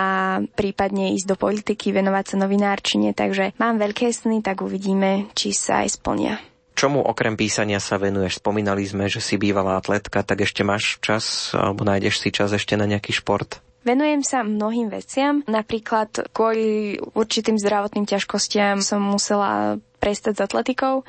prípadne 0.52 1.16
ísť 1.16 1.24
do 1.24 1.36
politiky, 1.40 1.96
venovať 1.96 2.36
sa 2.36 2.36
novinárčine, 2.44 3.16
takže 3.16 3.56
mám 3.56 3.80
veľké 3.80 4.12
sny, 4.12 4.44
tak 4.44 4.60
uvidíme, 4.60 5.32
či 5.32 5.56
sa 5.56 5.88
aj 5.88 5.96
splnia. 5.96 6.36
Čomu 6.76 7.00
okrem 7.00 7.32
písania 7.32 7.80
sa 7.80 7.96
venuješ? 7.96 8.44
Spomínali 8.44 8.84
sme, 8.84 9.08
že 9.08 9.24
si 9.24 9.40
bývalá 9.40 9.80
atletka, 9.80 10.20
tak 10.20 10.44
ešte 10.44 10.60
máš 10.66 11.00
čas 11.00 11.56
alebo 11.56 11.80
nájdeš 11.88 12.20
si 12.20 12.28
čas 12.28 12.52
ešte 12.52 12.76
na 12.76 12.84
nejaký 12.84 13.16
šport? 13.16 13.64
Venujem 13.84 14.24
sa 14.24 14.40
mnohým 14.40 14.88
veciam, 14.88 15.44
napríklad 15.44 16.32
kvôli 16.32 16.96
určitým 17.12 17.60
zdravotným 17.60 18.08
ťažkostiam 18.08 18.80
som 18.80 19.04
musela 19.04 19.76
prestať 20.00 20.36
s 20.36 20.44
atletikou. 20.44 21.04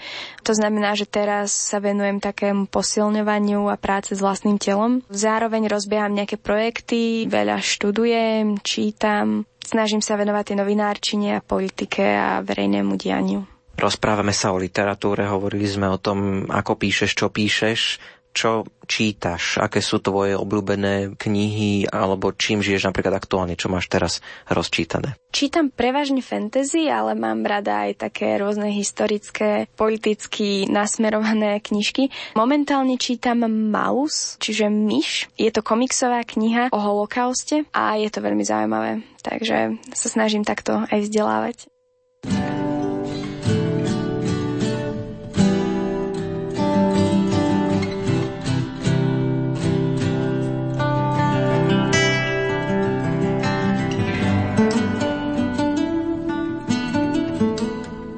To 0.48 0.54
znamená, 0.56 0.96
že 0.96 1.04
teraz 1.04 1.52
sa 1.52 1.84
venujem 1.84 2.24
takému 2.24 2.72
posilňovaniu 2.72 3.68
a 3.68 3.76
práce 3.76 4.16
s 4.16 4.24
vlastným 4.24 4.56
telom. 4.56 5.04
Zároveň 5.12 5.68
rozbieham 5.68 6.16
nejaké 6.16 6.40
projekty, 6.40 7.28
veľa 7.28 7.60
študujem, 7.60 8.64
čítam, 8.64 9.44
snažím 9.60 10.00
sa 10.00 10.16
venovať 10.16 10.52
tej 10.52 10.58
novinárčine 10.64 11.36
a 11.36 11.44
politike 11.44 12.04
a 12.04 12.40
verejnému 12.40 12.96
dianiu. 12.96 13.44
Rozprávame 13.76 14.32
sa 14.32 14.56
o 14.56 14.58
literatúre, 14.60 15.28
hovorili 15.28 15.68
sme 15.68 15.92
o 15.92 16.00
tom, 16.00 16.48
ako 16.48 16.80
píšeš, 16.80 17.12
čo 17.12 17.28
píšeš 17.28 18.00
čo 18.36 18.68
čítaš, 18.86 19.58
aké 19.58 19.80
sú 19.80 20.04
tvoje 20.04 20.36
obľúbené 20.36 21.16
knihy, 21.16 21.88
alebo 21.90 22.36
čím 22.36 22.60
žiješ 22.60 22.92
napríklad 22.92 23.16
aktuálne, 23.18 23.56
čo 23.56 23.72
máš 23.72 23.88
teraz 23.90 24.20
rozčítané? 24.52 25.16
Čítam 25.32 25.72
prevažne 25.72 26.20
fantasy, 26.20 26.92
ale 26.92 27.16
mám 27.16 27.48
rada 27.48 27.88
aj 27.88 28.08
také 28.08 28.36
rôzne 28.36 28.70
historické, 28.76 29.72
politicky 29.74 30.68
nasmerované 30.68 31.64
knižky. 31.64 32.12
Momentálne 32.38 33.00
čítam 33.00 33.48
Maus, 33.48 34.38
čiže 34.38 34.70
myš. 34.70 35.32
Je 35.40 35.50
to 35.50 35.66
komiksová 35.66 36.22
kniha 36.28 36.70
o 36.70 36.80
holokauste 36.80 37.66
a 37.74 37.98
je 37.98 38.12
to 38.12 38.20
veľmi 38.20 38.44
zaujímavé. 38.46 39.02
Takže 39.26 39.82
sa 39.96 40.08
snažím 40.08 40.46
takto 40.46 40.86
aj 40.92 41.00
vzdelávať. 41.02 41.75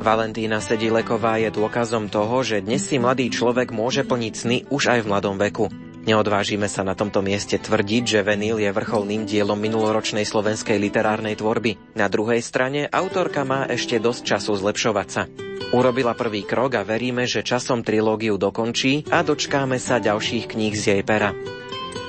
Valentína 0.08 0.63
Sedileková 0.63 1.36
je 1.36 1.52
dôkazom 1.52 2.08
toho, 2.08 2.39
že 2.39 2.63
dnes 2.63 2.80
si 2.80 2.96
mladý 2.96 3.28
človek 3.28 3.76
môže 3.76 4.08
plniť 4.08 4.34
sny 4.39 4.58
už 4.72 4.96
aj 4.96 5.00
v 5.04 5.10
mladom 5.12 5.36
veku. 5.36 5.67
Neodvážime 6.08 6.72
sa 6.72 6.88
na 6.88 6.96
tomto 6.96 7.20
mieste 7.20 7.60
tvrdiť, 7.60 8.04
že 8.08 8.24
Venil 8.24 8.56
je 8.56 8.72
vrcholným 8.72 9.28
dielom 9.28 9.60
minuloročnej 9.60 10.24
slovenskej 10.24 10.80
literárnej 10.80 11.36
tvorby. 11.36 12.00
Na 12.00 12.08
druhej 12.08 12.39
strane 12.39 12.88
autorka 12.88 13.43
má 13.43 13.67
ešte 13.67 14.00
dosť 14.00 14.24
času 14.24 14.56
zlepšovať 14.56 15.08
sa. 15.12 15.28
Urobila 15.76 16.15
prvý 16.15 16.48
krok 16.48 16.80
a 16.80 16.88
veríme, 16.88 17.28
že 17.28 17.43
časom 17.43 17.84
trilógiu 17.84 18.39
dokončí 18.39 19.12
a 19.12 19.28
dočkáme 19.28 19.76
sa 19.76 20.00
ďalších 20.00 20.56
kníh 20.56 20.72
z 20.72 20.84
jej 20.96 21.02
pera. 21.04 21.36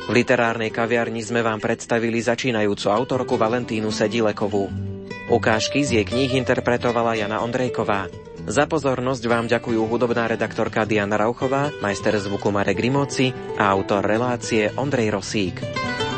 V 0.07 0.11
literárnej 0.15 0.71
kaviarni 0.71 1.27
sme 1.27 1.43
vám 1.43 1.59
predstavili 1.59 2.23
začínajúcu 2.23 2.95
autorku 2.95 3.35
Valentínu 3.35 3.91
Sedilekovú. 3.91 4.98
Ukážky 5.29 5.85
z 5.85 6.01
jej 6.01 6.05
kníh 6.09 6.41
interpretovala 6.41 7.12
Jana 7.12 7.45
Ondrejková. 7.45 8.09
Za 8.49 8.64
pozornosť 8.64 9.25
vám 9.29 9.45
ďakujú 9.45 9.77
hudobná 9.85 10.25
redaktorka 10.25 10.88
Diana 10.88 11.21
Rauchová, 11.21 11.69
majster 11.85 12.17
zvuku 12.17 12.49
Marek 12.49 12.81
Grimoci 12.81 13.37
a 13.61 13.69
autor 13.69 14.09
relácie 14.09 14.73
Ondrej 14.73 15.12
Rosík. 15.12 15.61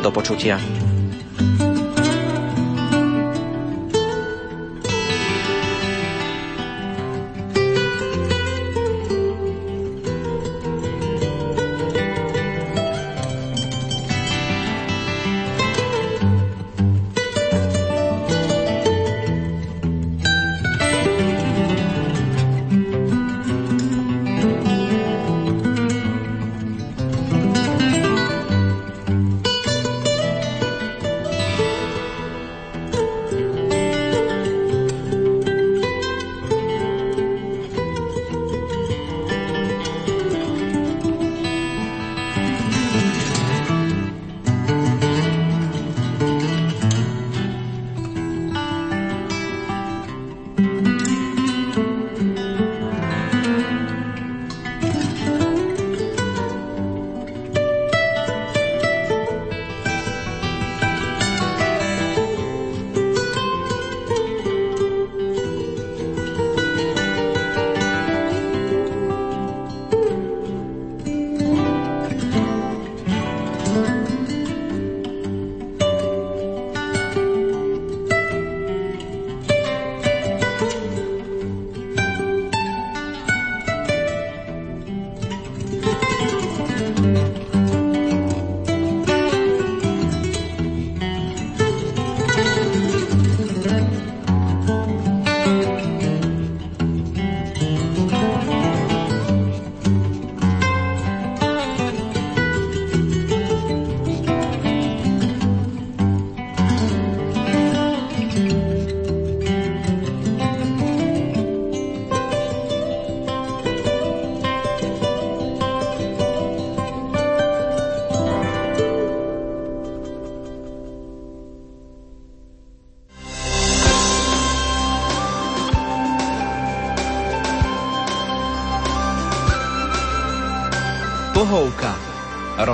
Do 0.06 0.14
počutia. 0.14 0.89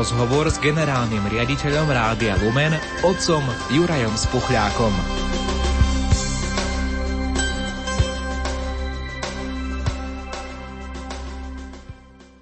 Rozhovor 0.06 0.46
s 0.46 0.62
generálnym 0.62 1.26
riaditeľom 1.26 1.90
Rádia 1.90 2.38
Lumen, 2.38 2.78
otcom 3.02 3.42
Jurajom 3.74 4.14
Spuchľákom. 4.14 4.94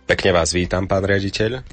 Pekne 0.04 0.30
vás 0.36 0.52
vítam, 0.52 0.84
pán 0.84 1.08
riaditeľ. 1.08 1.64